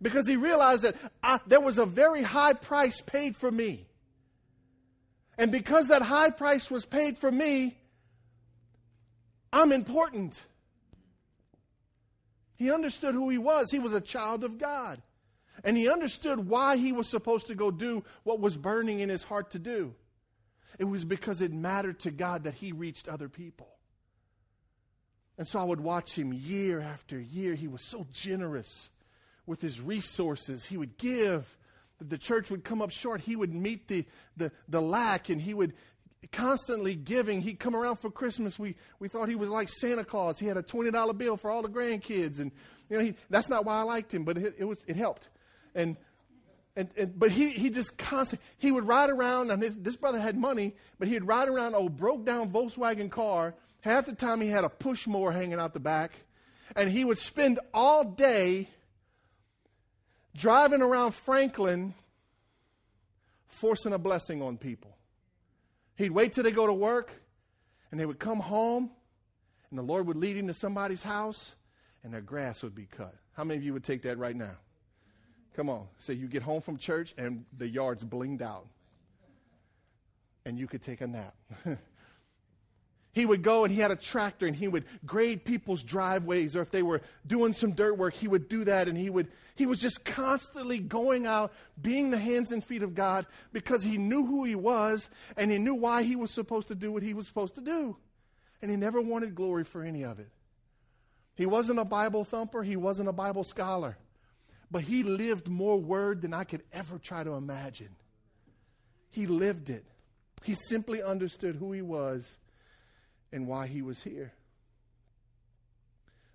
Because 0.00 0.26
he 0.26 0.36
realized 0.36 0.82
that 0.82 0.96
I, 1.22 1.40
there 1.46 1.60
was 1.60 1.78
a 1.78 1.86
very 1.86 2.22
high 2.22 2.52
price 2.52 3.00
paid 3.00 3.36
for 3.36 3.50
me. 3.50 3.86
And 5.38 5.52
because 5.52 5.88
that 5.88 6.02
high 6.02 6.30
price 6.30 6.70
was 6.70 6.86
paid 6.86 7.18
for 7.18 7.30
me, 7.30 7.76
I'm 9.52 9.72
important. 9.72 10.42
He 12.56 12.72
understood 12.72 13.14
who 13.14 13.28
he 13.28 13.38
was. 13.38 13.70
He 13.70 13.78
was 13.78 13.94
a 13.94 14.00
child 14.00 14.44
of 14.44 14.58
God. 14.58 15.02
And 15.64 15.76
he 15.76 15.88
understood 15.88 16.48
why 16.48 16.76
he 16.76 16.92
was 16.92 17.08
supposed 17.08 17.46
to 17.48 17.54
go 17.54 17.70
do 17.70 18.04
what 18.24 18.40
was 18.40 18.56
burning 18.56 19.00
in 19.00 19.08
his 19.08 19.22
heart 19.22 19.50
to 19.50 19.58
do. 19.58 19.94
It 20.78 20.84
was 20.84 21.04
because 21.04 21.40
it 21.40 21.52
mattered 21.52 22.00
to 22.00 22.10
God 22.10 22.44
that 22.44 22.54
he 22.54 22.72
reached 22.72 23.08
other 23.08 23.28
people. 23.28 23.68
And 25.38 25.46
so 25.46 25.58
I 25.58 25.64
would 25.64 25.80
watch 25.80 26.16
him 26.16 26.32
year 26.32 26.80
after 26.80 27.20
year. 27.20 27.54
He 27.54 27.68
was 27.68 27.82
so 27.82 28.06
generous 28.12 28.90
with 29.46 29.60
his 29.60 29.80
resources. 29.80 30.66
He 30.66 30.76
would 30.76 30.96
give. 30.98 31.56
The 32.00 32.18
church 32.18 32.50
would 32.50 32.64
come 32.64 32.82
up 32.82 32.90
short. 32.90 33.22
He 33.22 33.36
would 33.36 33.54
meet 33.54 33.88
the, 33.88 34.06
the, 34.36 34.52
the 34.68 34.82
lack 34.82 35.28
and 35.28 35.40
he 35.40 35.54
would, 35.54 35.74
constantly 36.32 36.94
giving. 36.94 37.40
He'd 37.40 37.58
come 37.58 37.76
around 37.76 37.96
for 37.96 38.10
Christmas. 38.10 38.58
We, 38.58 38.76
we 38.98 39.08
thought 39.08 39.28
he 39.28 39.36
was 39.36 39.50
like 39.50 39.68
Santa 39.68 40.04
Claus. 40.04 40.38
He 40.38 40.46
had 40.46 40.56
a 40.56 40.62
$20 40.62 41.16
bill 41.16 41.36
for 41.36 41.50
all 41.50 41.62
the 41.62 41.68
grandkids. 41.68 42.40
And, 42.40 42.52
you 42.88 42.98
know, 42.98 43.04
he, 43.04 43.14
that's 43.30 43.48
not 43.48 43.64
why 43.64 43.78
I 43.78 43.82
liked 43.82 44.12
him, 44.12 44.24
but 44.24 44.38
it, 44.38 44.54
it 44.58 44.64
was, 44.64 44.84
it 44.86 44.96
helped. 44.96 45.28
And, 45.74 45.96
and, 46.74 46.88
and, 46.96 47.18
but 47.18 47.30
he, 47.30 47.48
he 47.48 47.70
just 47.70 47.96
constantly, 47.96 48.44
he 48.58 48.70
would 48.70 48.86
ride 48.86 49.10
around, 49.10 49.50
and 49.50 49.62
his, 49.62 49.76
this 49.76 49.96
brother 49.96 50.20
had 50.20 50.36
money, 50.36 50.74
but 50.98 51.08
he'd 51.08 51.24
ride 51.24 51.48
around 51.48 51.74
a 51.74 51.88
broke 51.88 52.24
down 52.24 52.50
Volkswagen 52.50 53.10
car. 53.10 53.54
Half 53.80 54.06
the 54.06 54.14
time 54.14 54.40
he 54.40 54.48
had 54.48 54.64
a 54.64 54.68
push 54.68 55.06
mower 55.06 55.32
hanging 55.32 55.58
out 55.58 55.74
the 55.74 55.80
back. 55.80 56.12
And 56.74 56.90
he 56.90 57.04
would 57.04 57.18
spend 57.18 57.60
all 57.72 58.04
day 58.04 58.68
driving 60.34 60.82
around 60.82 61.14
Franklin 61.14 61.94
forcing 63.46 63.92
a 63.92 63.98
blessing 63.98 64.42
on 64.42 64.58
people. 64.58 64.95
He'd 65.96 66.10
wait 66.10 66.32
till 66.32 66.44
they 66.44 66.52
go 66.52 66.66
to 66.66 66.72
work, 66.72 67.10
and 67.90 67.98
they 67.98 68.06
would 68.06 68.18
come 68.18 68.40
home, 68.40 68.90
and 69.70 69.78
the 69.78 69.82
Lord 69.82 70.06
would 70.06 70.16
lead 70.16 70.36
him 70.36 70.46
to 70.46 70.54
somebody's 70.54 71.02
house, 71.02 71.56
and 72.04 72.12
their 72.12 72.20
grass 72.20 72.62
would 72.62 72.74
be 72.74 72.86
cut. 72.86 73.14
How 73.32 73.44
many 73.44 73.58
of 73.58 73.64
you 73.64 73.72
would 73.72 73.84
take 73.84 74.02
that 74.02 74.18
right 74.18 74.36
now? 74.36 74.56
Come 75.54 75.70
on. 75.70 75.86
Say 75.96 76.14
you 76.14 76.28
get 76.28 76.42
home 76.42 76.60
from 76.60 76.76
church, 76.76 77.14
and 77.16 77.44
the 77.56 77.66
yard's 77.66 78.04
blinged 78.04 78.42
out, 78.42 78.66
and 80.44 80.58
you 80.58 80.66
could 80.66 80.82
take 80.82 81.00
a 81.00 81.06
nap. 81.06 81.34
he 83.16 83.24
would 83.24 83.42
go 83.42 83.64
and 83.64 83.72
he 83.72 83.80
had 83.80 83.90
a 83.90 83.96
tractor 83.96 84.46
and 84.46 84.54
he 84.54 84.68
would 84.68 84.84
grade 85.06 85.42
people's 85.42 85.82
driveways 85.82 86.54
or 86.54 86.60
if 86.60 86.70
they 86.70 86.82
were 86.82 87.00
doing 87.26 87.54
some 87.54 87.72
dirt 87.72 87.96
work 87.96 88.12
he 88.12 88.28
would 88.28 88.46
do 88.46 88.62
that 88.64 88.88
and 88.88 88.98
he 88.98 89.08
would 89.08 89.28
he 89.54 89.64
was 89.64 89.80
just 89.80 90.04
constantly 90.04 90.78
going 90.78 91.24
out 91.24 91.50
being 91.80 92.10
the 92.10 92.18
hands 92.18 92.52
and 92.52 92.62
feet 92.62 92.82
of 92.82 92.94
god 92.94 93.24
because 93.54 93.82
he 93.82 93.96
knew 93.96 94.26
who 94.26 94.44
he 94.44 94.54
was 94.54 95.08
and 95.38 95.50
he 95.50 95.56
knew 95.56 95.72
why 95.72 96.02
he 96.02 96.14
was 96.14 96.30
supposed 96.30 96.68
to 96.68 96.74
do 96.74 96.92
what 96.92 97.02
he 97.02 97.14
was 97.14 97.26
supposed 97.26 97.54
to 97.54 97.62
do. 97.62 97.96
And 98.60 98.70
he 98.70 98.76
never 98.76 99.00
wanted 99.00 99.34
glory 99.34 99.64
for 99.64 99.82
any 99.82 100.02
of 100.04 100.18
it. 100.18 100.28
He 101.36 101.46
wasn't 101.46 101.78
a 101.78 101.86
bible 101.86 102.22
thumper 102.22 102.62
he 102.62 102.76
wasn't 102.76 103.08
a 103.08 103.12
bible 103.12 103.44
scholar 103.44 103.96
but 104.70 104.82
he 104.82 105.02
lived 105.02 105.48
more 105.48 105.80
word 105.80 106.20
than 106.20 106.34
i 106.34 106.44
could 106.44 106.64
ever 106.70 106.98
try 106.98 107.24
to 107.24 107.32
imagine. 107.32 107.96
He 109.08 109.26
lived 109.26 109.70
it. 109.70 109.86
He 110.44 110.54
simply 110.54 111.02
understood 111.02 111.56
who 111.56 111.72
he 111.72 111.80
was 111.80 112.38
and 113.32 113.46
why 113.46 113.66
he 113.66 113.82
was 113.82 114.02
here. 114.02 114.32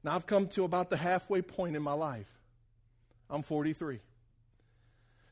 Now, 0.03 0.15
I've 0.15 0.25
come 0.25 0.47
to 0.49 0.63
about 0.63 0.89
the 0.89 0.97
halfway 0.97 1.41
point 1.41 1.75
in 1.75 1.83
my 1.83 1.93
life. 1.93 2.27
I'm 3.29 3.43
43. 3.43 3.99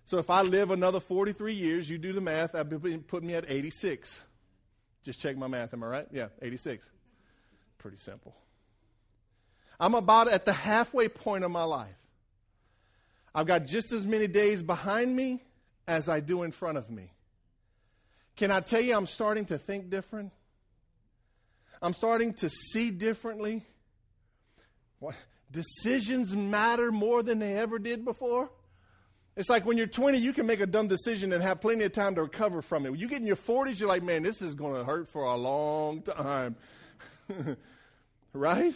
So 0.06 0.18
if 0.18 0.30
I 0.30 0.42
live 0.42 0.72
another 0.72 1.00
43 1.00 1.54
years, 1.54 1.90
you 1.90 1.98
do 1.98 2.14
the 2.14 2.22
math, 2.22 2.54
that 2.54 2.68
would 2.70 2.82
be 2.82 2.98
put 2.98 3.24
me 3.24 3.36
at 3.36 3.46
86. 3.48 4.24
Just 5.04 5.20
check 5.20 5.38
my 5.38 5.48
math, 5.48 5.74
am 5.74 5.84
I 5.84 5.88
right? 5.88 6.08
Yeah, 6.12 6.28
86. 6.42 6.90
Pretty 7.78 7.98
simple. 7.98 8.36
I'm 9.80 9.96
about 9.96 10.28
at 10.28 10.46
the 10.46 10.54
halfway 10.54 11.08
point 11.08 11.44
of 11.44 11.52
my 11.52 11.64
life. 11.64 11.96
I've 13.34 13.48
got 13.48 13.66
just 13.66 13.94
as 13.94 14.06
many 14.06 14.28
days 14.28 14.62
behind 14.62 15.16
me 15.16 15.44
as 15.88 16.10
I 16.10 16.20
do 16.20 16.44
in 16.44 16.52
front 16.52 16.78
of 16.78 16.90
me. 16.90 17.12
Can 18.36 18.52
I 18.52 18.60
tell 18.60 18.82
you 18.82 18.96
I'm 18.96 19.08
starting 19.08 19.46
to 19.46 19.58
think 19.58 19.90
different? 19.90 20.32
I'm 21.82 21.94
starting 21.94 22.34
to 22.36 22.50
see 22.50 22.92
differently. 22.92 23.64
What, 25.00 25.16
decisions 25.52 26.36
matter 26.36 26.92
more 26.92 27.24
than 27.24 27.40
they 27.40 27.58
ever 27.58 27.80
did 27.80 28.04
before. 28.04 28.50
It's 29.36 29.50
like 29.50 29.66
when 29.66 29.78
you're 29.78 29.88
20, 29.88 30.18
you 30.18 30.34
can 30.34 30.46
make 30.46 30.60
a 30.60 30.66
dumb 30.66 30.88
decision 30.88 31.32
and 31.32 31.42
have 31.42 31.62
plenty 31.62 31.86
of 31.86 31.94
time 31.94 32.16
to 32.16 32.24
recover 32.24 32.62
from 32.62 32.86
it. 32.86 32.90
When 32.92 33.00
you 33.00 33.08
get 33.08 33.22
in 33.22 33.28
your 33.28 33.38
40s, 33.38 33.80
you're 33.80 33.88
like, 33.88 34.04
man, 34.04 34.22
this 34.22 34.42
is 34.42 34.54
going 34.54 34.76
to 34.76 34.84
hurt 34.84 35.08
for 35.08 35.24
a 35.24 35.36
long 35.36 36.02
time. 36.02 36.58
right? 38.34 38.76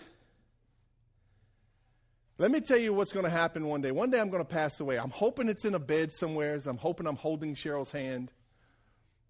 Let 2.37 2.49
me 2.49 2.61
tell 2.61 2.77
you 2.77 2.93
what's 2.93 3.11
going 3.11 3.25
to 3.25 3.29
happen 3.29 3.65
one 3.65 3.81
day. 3.81 3.91
One 3.91 4.09
day 4.09 4.19
I'm 4.19 4.29
going 4.29 4.43
to 4.43 4.49
pass 4.49 4.79
away. 4.79 4.97
I'm 4.97 5.09
hoping 5.09 5.49
it's 5.49 5.65
in 5.65 5.75
a 5.75 5.79
bed 5.79 6.13
somewhere. 6.13 6.57
I'm 6.65 6.77
hoping 6.77 7.07
I'm 7.07 7.15
holding 7.15 7.55
Cheryl's 7.55 7.91
hand 7.91 8.31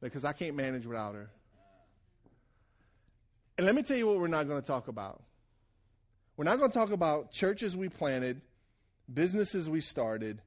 because 0.02 0.24
I 0.24 0.34
can't 0.34 0.56
manage 0.56 0.86
without 0.86 1.16
her. 1.16 1.30
And 3.58 3.66
let 3.66 3.76
me 3.76 3.84
tell 3.84 3.98
you 3.98 4.08
what 4.08 4.18
we're 4.18 4.28
not 4.28 4.48
going 4.48 4.62
to 4.62 4.66
talk 4.66 4.88
about. 4.88 5.22
We're 6.36 6.46
not 6.46 6.58
going 6.58 6.72
to 6.72 6.78
talk 6.78 6.92
about 6.92 7.32
churches 7.32 7.78
we 7.78 7.90
planted, 7.90 8.42
businesses 9.12 9.70
we 9.70 9.82
started, 9.82 10.42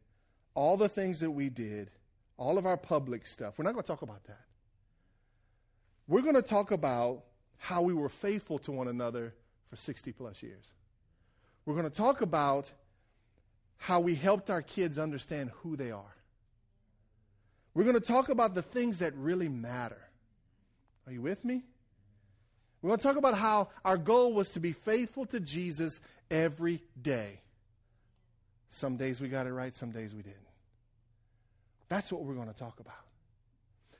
all 0.55 0.77
the 0.77 0.89
things 0.89 1.21
that 1.21 1.31
we 1.31 1.49
did, 1.49 1.91
all 2.37 2.59
of 2.59 2.67
our 2.67 2.77
public 2.77 3.27
stuff. 3.27 3.59
We're 3.59 3.65
not 3.65 3.73
going 3.73 3.85
to 3.85 3.89
talk 3.89 4.03
about 4.03 4.25
that. 4.25 4.41
We're 6.09 6.23
going 6.23 6.35
to 6.35 6.43
talk 6.43 6.73
about 6.73 7.25
how 7.59 7.83
we 7.83 7.95
were 7.95 8.09
faithful 8.09 8.59
to 8.61 8.73
one 8.73 8.89
another 8.89 9.35
for 9.71 9.77
60 9.77 10.13
plus 10.13 10.43
years. 10.43 10.73
We're 11.65 11.75
going 11.75 11.89
to 11.89 11.97
talk 11.97 12.21
about 12.21 12.71
how 13.79 14.01
we 14.01 14.15
helped 14.15 14.51
our 14.51 14.63
kids 14.63 14.99
understand 14.99 15.51
who 15.63 15.77
they 15.77 15.91
are. 15.91 16.17
We're 17.75 17.85
going 17.85 17.95
to 17.95 18.01
talk 18.01 18.29
about 18.29 18.55
the 18.55 18.63
things 18.63 19.01
that 19.01 19.15
really 19.15 19.49
matter. 19.49 20.01
Are 21.07 21.13
you 21.13 21.23
with 21.23 21.45
me? 21.45 21.63
We're 22.87 22.91
going 22.91 23.01
to 23.01 23.09
talk 23.09 23.17
about 23.17 23.37
how 23.37 23.71
our 23.85 23.97
goal 23.97 24.33
was 24.33 24.51
to 24.51 24.61
be 24.61 24.71
faithful 24.71 25.27
to 25.27 25.41
Jesus 25.41 25.99
every 26.31 26.85
day. 27.03 27.41
Some 28.69 28.97
days 28.97 29.21
we 29.21 29.27
got 29.27 29.49
it 29.49 29.53
right, 29.53 29.75
some 29.75 29.91
days 29.91 30.15
we 30.15 30.23
didn't. 30.23 30.39
That's 31.89 32.13
what 32.13 32.23
we're 32.23 32.35
going 32.35 32.47
to 32.47 32.55
talk 32.55 32.79
about. 32.79 32.95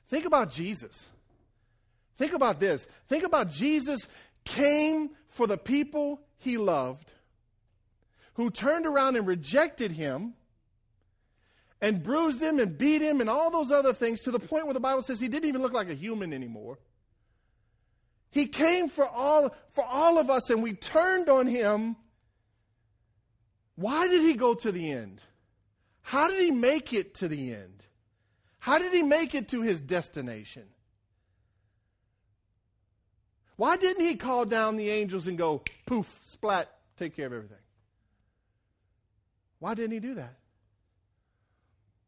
Think 0.07 0.23
about 0.23 0.51
Jesus. 0.51 1.09
Think 2.17 2.31
about 2.31 2.61
this. 2.61 2.87
Think 3.09 3.25
about 3.25 3.51
Jesus 3.51 4.07
came 4.45 5.09
for 5.27 5.47
the 5.47 5.57
people 5.57 6.21
he 6.37 6.57
loved, 6.57 7.11
who 8.35 8.49
turned 8.49 8.85
around 8.85 9.17
and 9.17 9.27
rejected 9.27 9.91
him 9.91 10.33
and 11.81 12.01
bruised 12.01 12.41
him 12.41 12.57
and 12.57 12.77
beat 12.77 13.01
him 13.01 13.19
and 13.19 13.29
all 13.29 13.51
those 13.51 13.69
other 13.69 13.91
things 13.91 14.21
to 14.21 14.31
the 14.31 14.39
point 14.39 14.63
where 14.63 14.73
the 14.73 14.79
Bible 14.79 15.01
says 15.01 15.19
he 15.19 15.27
didn't 15.27 15.49
even 15.49 15.61
look 15.61 15.73
like 15.73 15.89
a 15.89 15.93
human 15.93 16.31
anymore. 16.31 16.77
He 18.29 18.45
came 18.45 18.89
for 18.89 19.07
all, 19.07 19.55
for 19.71 19.83
all 19.85 20.17
of 20.17 20.29
us 20.29 20.49
and 20.49 20.61
we 20.61 20.73
turned 20.73 21.29
on 21.29 21.47
him. 21.47 21.95
Why 23.75 24.07
did 24.07 24.21
he 24.21 24.33
go 24.33 24.53
to 24.53 24.71
the 24.71 24.91
end? 24.91 25.23
How 26.01 26.29
did 26.29 26.39
he 26.39 26.51
make 26.51 26.93
it 26.93 27.15
to 27.15 27.27
the 27.27 27.53
end? 27.53 27.85
How 28.59 28.79
did 28.79 28.93
he 28.93 29.01
make 29.01 29.35
it 29.35 29.49
to 29.49 29.61
his 29.61 29.81
destination? 29.81 30.63
Why 33.55 33.75
didn't 33.75 34.05
he 34.05 34.15
call 34.15 34.45
down 34.45 34.77
the 34.77 34.89
angels 34.89 35.27
and 35.27 35.37
go, 35.37 35.63
poof, 35.85 36.21
splat, 36.23 36.69
take 36.95 37.15
care 37.15 37.27
of 37.27 37.33
everything? 37.33 37.57
Why 39.59 39.73
didn't 39.73 39.93
he 39.93 39.99
do 39.99 40.13
that? 40.15 40.35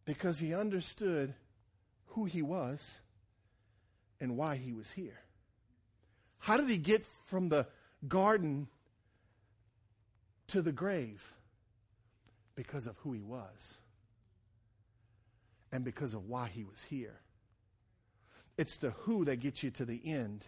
Because 0.05 0.39
he 0.39 0.53
understood 0.53 1.33
who 2.07 2.25
he 2.25 2.41
was 2.41 2.99
and 4.19 4.37
why 4.37 4.55
he 4.55 4.73
was 4.73 4.91
here. 4.91 5.19
How 6.39 6.57
did 6.57 6.69
he 6.69 6.77
get 6.77 7.05
from 7.25 7.49
the 7.49 7.67
garden 8.07 8.67
to 10.47 10.61
the 10.61 10.71
grave? 10.71 11.33
Because 12.55 12.87
of 12.87 12.97
who 12.97 13.13
he 13.13 13.21
was 13.21 13.77
and 15.71 15.83
because 15.83 16.13
of 16.13 16.25
why 16.25 16.49
he 16.53 16.63
was 16.63 16.83
here. 16.83 17.19
It's 18.57 18.77
the 18.77 18.89
who 18.91 19.25
that 19.25 19.39
gets 19.39 19.63
you 19.63 19.71
to 19.71 19.85
the 19.85 20.01
end, 20.03 20.47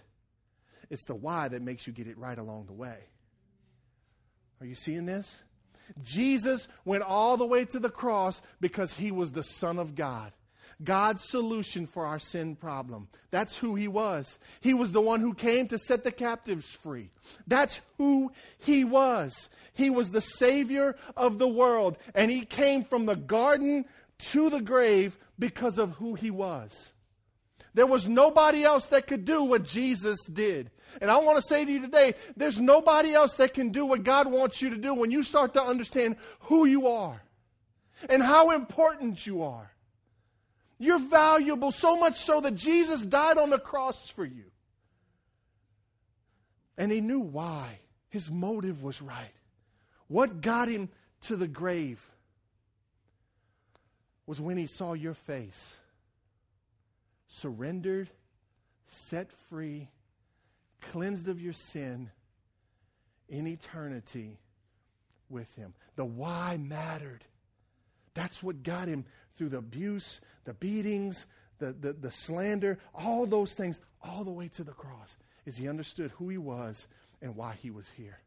it's 0.90 1.06
the 1.06 1.16
why 1.16 1.48
that 1.48 1.62
makes 1.62 1.88
you 1.88 1.94
get 1.94 2.08
it 2.08 2.18
right 2.18 2.38
along 2.38 2.66
the 2.66 2.74
way. 2.74 2.98
Are 4.60 4.66
you 4.66 4.76
seeing 4.76 5.06
this? 5.06 5.44
Jesus 6.02 6.68
went 6.86 7.04
all 7.04 7.38
the 7.38 7.46
way 7.46 7.66
to 7.66 7.80
the 7.80 7.90
cross 7.90 8.42
because 8.60 8.94
he 8.94 9.12
was 9.12 9.32
the 9.32 9.44
Son 9.44 9.80
of 9.80 9.96
God. 9.96 10.34
God's 10.84 11.24
solution 11.30 11.86
for 11.86 12.06
our 12.06 12.20
sin 12.20 12.56
problem. 12.56 13.08
That's 13.30 13.58
who 13.58 13.76
he 13.76 13.88
was. 13.88 14.40
He 14.60 14.74
was 14.74 14.92
the 14.92 15.02
one 15.02 15.20
who 15.20 15.34
came 15.34 15.68
to 15.68 15.78
set 15.78 16.04
the 16.04 16.12
captives 16.12 16.76
free. 16.76 17.12
That's 17.48 17.82
who 17.98 18.32
he 18.58 18.84
was. 18.84 19.50
He 19.74 19.90
was 19.90 20.12
the 20.12 20.22
Savior 20.22 20.96
of 21.16 21.38
the 21.38 21.48
world, 21.48 21.98
and 22.14 22.32
he 22.32 22.46
came 22.46 22.84
from 22.84 23.06
the 23.06 23.16
garden 23.16 23.86
to 24.20 24.50
the 24.50 24.62
grave 24.62 25.18
because 25.40 25.78
of 25.78 25.92
who 25.92 26.16
he 26.16 26.32
was. 26.32 26.94
There 27.74 27.88
was 27.88 28.08
nobody 28.08 28.64
else 28.64 28.88
that 28.88 29.08
could 29.08 29.24
do 29.24 29.44
what 29.44 29.64
Jesus 29.64 30.20
did. 30.32 30.72
And 31.00 31.10
I 31.10 31.18
want 31.20 31.38
to 31.38 31.42
say 31.42 31.64
to 31.64 31.72
you 31.72 31.82
today 31.82 32.16
there's 32.36 32.60
nobody 32.60 33.14
else 33.14 33.36
that 33.36 33.54
can 33.54 33.70
do 33.70 33.86
what 33.86 34.04
God 34.04 34.30
wants 34.30 34.62
you 34.62 34.70
to 34.72 34.78
do 34.78 34.94
when 34.94 35.10
you 35.10 35.24
start 35.24 35.54
to 35.54 35.64
understand 35.64 36.18
who 36.42 36.66
you 36.66 36.88
are 36.88 37.22
and 38.10 38.22
how 38.22 38.52
important 38.52 39.26
you 39.26 39.44
are. 39.44 39.71
You're 40.82 41.00
valuable, 41.00 41.72
so 41.72 41.96
much 41.96 42.16
so 42.16 42.42
that 42.42 42.56
Jesus 42.56 43.04
died 43.04 43.38
on 43.38 43.50
the 43.50 43.60
cross 43.60 44.10
for 44.10 44.26
you. 44.26 44.46
And 46.78 46.92
he 46.92 47.02
knew 47.02 47.20
why. 47.20 47.80
His 48.10 48.30
motive 48.30 48.84
was 48.84 49.02
right. 49.02 49.34
What 50.08 50.42
got 50.42 50.68
him 50.68 50.90
to 51.22 51.36
the 51.36 51.48
grave? 51.48 52.06
was 54.32 54.40
when 54.40 54.56
he 54.56 54.66
saw 54.66 54.94
your 54.94 55.14
face, 55.14 55.76
surrendered, 57.28 58.10
set 58.86 59.30
free, 59.50 59.90
cleansed 60.80 61.28
of 61.28 61.42
your 61.42 61.52
sin 61.52 62.10
in 63.28 63.46
eternity 63.46 64.40
with 65.30 65.54
him. 65.56 65.74
The 65.98 66.06
why 66.06 66.58
mattered. 66.58 67.26
That's 68.14 68.42
what 68.42 68.64
got 68.64 68.88
him 68.88 69.04
through 69.38 69.50
the 69.50 69.58
abuse, 69.58 70.22
the 70.46 70.54
beatings, 70.54 71.26
the, 71.60 71.74
the, 71.74 71.94
the 71.94 72.12
slander, 72.12 72.80
all 72.94 73.26
those 73.26 73.54
things, 73.54 73.80
all 74.04 74.24
the 74.24 74.32
way 74.32 74.48
to 74.50 74.64
the 74.64 74.72
cross, 74.72 75.18
is 75.46 75.58
he 75.58 75.70
understood 75.70 76.12
who 76.12 76.30
he 76.30 76.38
was 76.38 76.88
and 77.22 77.36
why 77.36 77.56
he 77.62 77.70
was 77.70 77.90
here. 77.90 78.20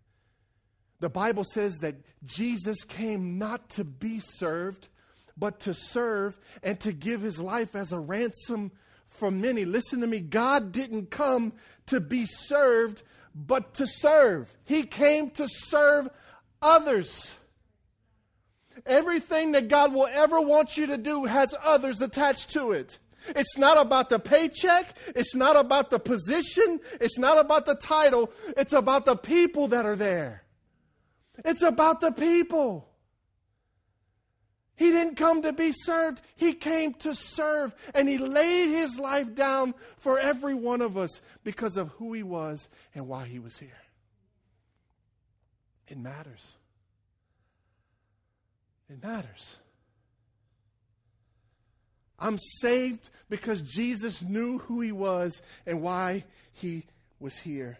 The 1.01 1.11
Bible 1.11 1.45
says 1.45 1.79
that 1.79 1.97
Jesus 2.25 2.85
came 2.85 3.39
not 3.39 3.69
to 3.71 3.85
be 3.85 4.21
served, 4.21 4.89
but 5.37 5.61
to 5.61 5.75
serve 5.75 6.39
and 6.63 6.79
to 6.81 6.93
give 6.93 7.21
his 7.21 7.41
life 7.41 7.75
as 7.75 7.93
a 7.93 7.99
ransom 7.99 8.71
for 9.09 9.31
many. 9.31 9.65
Listen 9.65 10.01
to 10.01 10.07
me. 10.07 10.21
God 10.21 10.73
didn't 10.73 11.11
come 11.11 11.53
to 11.87 12.01
be 12.01 12.25
served, 12.27 13.03
but 13.35 13.75
to 13.75 13.87
serve. 13.87 14.57
He 14.65 14.85
came 14.85 15.31
to 15.31 15.47
serve 15.49 16.09
others. 16.63 17.37
Everything 18.87 19.53
that 19.53 19.69
God 19.69 19.93
will 19.93 20.09
ever 20.11 20.41
want 20.41 20.77
you 20.77 20.87
to 20.87 20.97
do 20.97 21.25
has 21.25 21.55
others 21.63 22.03
attached 22.03 22.51
to 22.51 22.73
it. 22.73 22.99
It's 23.29 23.57
not 23.57 23.81
about 23.81 24.11
the 24.11 24.19
paycheck. 24.19 24.97
It's 25.15 25.35
not 25.35 25.57
about 25.57 25.91
the 25.91 25.99
position. 25.99 26.81
It's 27.01 27.19
not 27.19 27.39
about 27.39 27.67
the 27.67 27.75
title. 27.75 28.31
It's 28.57 28.73
about 28.73 29.07
the 29.07 29.17
people 29.17 29.69
that 29.69 29.87
are 29.87 29.97
there. 29.97 30.43
It's 31.45 31.63
about 31.63 32.01
the 32.01 32.13
people. 32.13 32.89
He 34.77 34.91
didn't 34.91 35.15
come 35.15 35.43
to 35.43 35.53
be 35.53 35.71
served, 35.73 36.21
He 36.35 36.53
came 36.53 36.95
to 36.95 37.15
serve. 37.15 37.75
And 37.95 38.09
He 38.09 38.19
laid 38.19 38.71
His 38.71 38.99
life 38.99 39.35
down 39.35 39.75
for 39.99 40.19
every 40.19 40.55
one 40.55 40.81
of 40.81 40.99
us 40.99 41.21
because 41.45 41.77
of 41.77 41.89
who 41.91 42.13
He 42.13 42.23
was 42.23 42.69
and 42.95 43.07
why 43.07 43.27
He 43.27 43.39
was 43.39 43.59
here. 43.59 43.71
It 45.87 45.99
matters. 45.99 46.55
It 48.89 49.03
matters. 49.03 49.57
I'm 52.19 52.39
saved 52.39 53.11
because 53.29 53.63
Jesus 53.63 54.23
knew 54.23 54.59
who 54.59 54.81
He 54.81 54.93
was 54.93 55.43
and 55.67 55.83
why 55.83 56.25
He 56.53 56.85
was 57.19 57.39
here. 57.39 57.79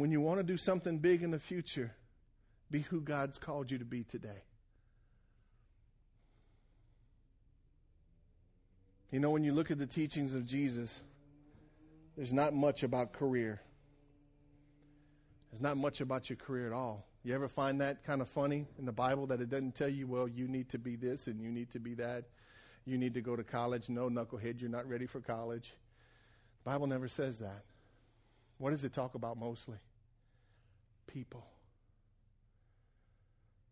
when 0.00 0.10
you 0.10 0.20
want 0.20 0.38
to 0.38 0.42
do 0.42 0.56
something 0.56 0.98
big 0.98 1.22
in 1.22 1.30
the 1.30 1.38
future, 1.38 1.92
be 2.70 2.80
who 2.80 3.00
God's 3.00 3.38
called 3.38 3.70
you 3.70 3.78
to 3.78 3.84
be 3.84 4.02
today. 4.02 4.42
You 9.10 9.20
know, 9.20 9.30
when 9.30 9.44
you 9.44 9.52
look 9.52 9.70
at 9.70 9.78
the 9.78 9.86
teachings 9.86 10.34
of 10.34 10.46
Jesus, 10.46 11.02
there's 12.16 12.32
not 12.32 12.54
much 12.54 12.82
about 12.82 13.12
career. 13.12 13.60
There's 15.50 15.60
not 15.60 15.76
much 15.76 16.00
about 16.00 16.30
your 16.30 16.36
career 16.36 16.66
at 16.66 16.72
all. 16.72 17.06
You 17.22 17.34
ever 17.34 17.48
find 17.48 17.80
that 17.80 18.02
kind 18.02 18.22
of 18.22 18.28
funny 18.28 18.66
in 18.78 18.86
the 18.86 18.92
Bible 18.92 19.26
that 19.26 19.40
it 19.40 19.50
doesn't 19.50 19.74
tell 19.74 19.88
you, 19.88 20.06
well, 20.06 20.28
you 20.28 20.48
need 20.48 20.68
to 20.70 20.78
be 20.78 20.96
this 20.96 21.26
and 21.26 21.40
you 21.40 21.50
need 21.50 21.70
to 21.72 21.78
be 21.78 21.94
that. 21.94 22.24
You 22.86 22.96
need 22.96 23.14
to 23.14 23.20
go 23.20 23.36
to 23.36 23.44
college. 23.44 23.88
No, 23.88 24.08
knucklehead, 24.08 24.60
you're 24.60 24.70
not 24.70 24.88
ready 24.88 25.06
for 25.06 25.20
college. 25.20 25.74
The 26.64 26.70
Bible 26.70 26.86
never 26.86 27.08
says 27.08 27.38
that. 27.40 27.64
What 28.58 28.70
does 28.70 28.84
it 28.84 28.92
talk 28.92 29.14
about 29.14 29.38
mostly? 29.38 29.78
people. 31.12 31.44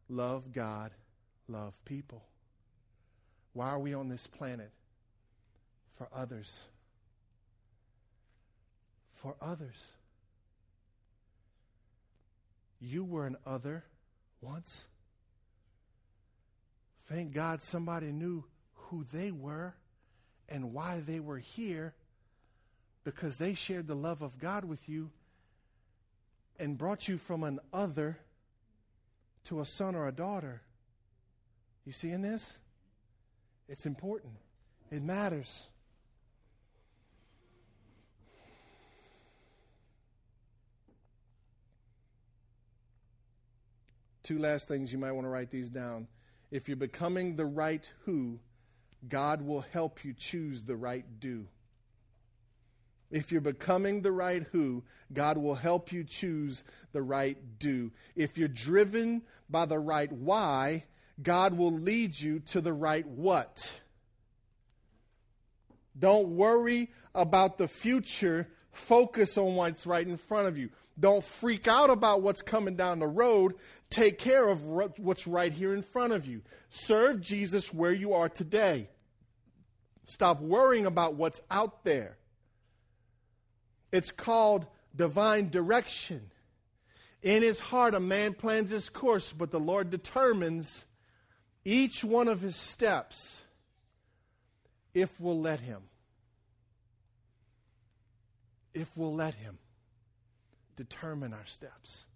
love 0.09 0.53
God, 0.53 0.91
love 1.49 1.79
people. 1.85 2.25
Why 3.53 3.71
are 3.71 3.79
we 3.79 3.95
on 3.95 4.09
this 4.09 4.27
planet? 4.27 4.71
For 5.97 6.09
others. 6.15 6.65
For 9.13 9.37
others. 9.41 9.87
You 12.81 13.05
were 13.05 13.27
an 13.27 13.37
other 13.47 13.85
once. 14.41 14.87
Thank 17.07 17.33
God 17.33 17.63
somebody 17.63 18.13
knew 18.13 18.45
who 18.75 19.05
they 19.05 19.31
were 19.31 19.75
and 20.49 20.73
why 20.73 21.01
they 21.01 21.21
were 21.21 21.39
here 21.39 21.95
because 23.05 23.37
they 23.39 23.55
shared 23.55 23.87
the 23.87 23.95
love 23.95 24.23
of 24.23 24.39
God 24.39 24.65
with 24.65 24.89
you 24.89 25.11
and 26.59 26.77
brought 26.77 27.09
you 27.09 27.17
from 27.17 27.45
an 27.45 27.61
other 27.73 28.19
to 29.45 29.61
a 29.61 29.67
son 29.67 29.95
or 29.95 30.07
a 30.07 30.13
daughter. 30.13 30.63
You 31.85 31.93
see 31.93 32.11
in 32.11 32.21
this? 32.21 32.59
It's 33.69 33.87
important. 33.87 34.35
It 34.91 35.03
matters. 35.03 35.67
Two 44.29 44.39
last 44.39 44.69
things 44.69 44.93
you 44.93 44.99
might 44.99 45.13
want 45.13 45.25
to 45.25 45.31
write 45.31 45.51
these 45.51 45.71
down. 45.71 46.07
If 46.51 46.69
you're 46.69 46.77
becoming 46.77 47.37
the 47.37 47.47
right 47.47 47.91
who, 48.05 48.41
God 49.09 49.41
will 49.41 49.63
help 49.63 50.05
you 50.05 50.13
choose 50.13 50.65
the 50.65 50.77
right 50.77 51.07
do. 51.19 51.47
If 53.11 53.33
you're 53.33 53.41
becoming 53.41 54.03
the 54.03 54.13
right 54.13 54.47
who, 54.53 54.85
God 55.15 55.39
will 55.39 55.55
help 55.55 55.93
you 55.93 56.05
choose 56.05 56.63
the 56.93 57.01
right 57.01 57.39
do. 57.59 57.91
If 58.15 58.37
you're 58.37 58.49
driven 58.49 59.23
by 59.49 59.65
the 59.65 59.79
right 59.79 60.13
why, 60.13 60.85
God 61.23 61.55
will 61.55 61.73
lead 61.73 62.21
you 62.21 62.41
to 62.41 62.61
the 62.61 62.75
right 62.75 63.07
what. 63.07 63.81
Don't 65.99 66.37
worry 66.37 66.91
about 67.15 67.57
the 67.57 67.67
future. 67.67 68.47
Focus 68.73 69.37
on 69.39 69.55
what's 69.55 69.87
right 69.87 70.07
in 70.07 70.17
front 70.17 70.49
of 70.49 70.57
you. 70.57 70.71
Don't 70.99 71.25
freak 71.25 71.69
out 71.69 71.91
about 71.91 72.23
what's 72.23 72.43
coming 72.43 72.77
down 72.77 72.99
the 72.99 73.07
road. 73.07 73.55
Take 73.91 74.19
care 74.19 74.49
of 74.49 74.67
what's 74.67 75.27
right 75.27 75.53
here 75.53 75.75
in 75.75 75.83
front 75.83 76.13
of 76.13 76.27
you. 76.27 76.43
Serve 76.69 77.21
Jesus 77.21 77.73
where 77.73 77.93
you 77.93 78.15
are 78.15 78.29
today. 78.29 78.89
Stop 80.07 80.41
worrying 80.41 80.87
about 80.87 81.15
what's 81.15 81.41
out 81.51 81.85
there. 81.85 82.17
It's 83.93 84.11
called 84.11 84.67
divine 84.95 85.51
direction. 85.51 86.31
In 87.23 87.43
his 87.43 87.61
heart, 87.61 87.95
a 87.95 88.01
man 88.01 88.35
plans 88.35 88.71
his 88.71 88.89
course, 88.89 89.33
but 89.33 89.51
the 89.51 89.61
Lord 89.61 89.91
determines 89.91 90.87
each 91.65 92.05
one 92.05 92.29
of 92.29 92.41
his 92.41 92.57
steps 92.57 93.43
if 94.95 95.21
we'll 95.21 95.41
let 95.41 95.61
him. 95.61 95.83
If 98.79 98.97
we'll 98.97 99.15
let 99.15 99.35
him 99.35 99.59
determine 100.77 101.33
our 101.33 101.47
steps. 101.47 102.07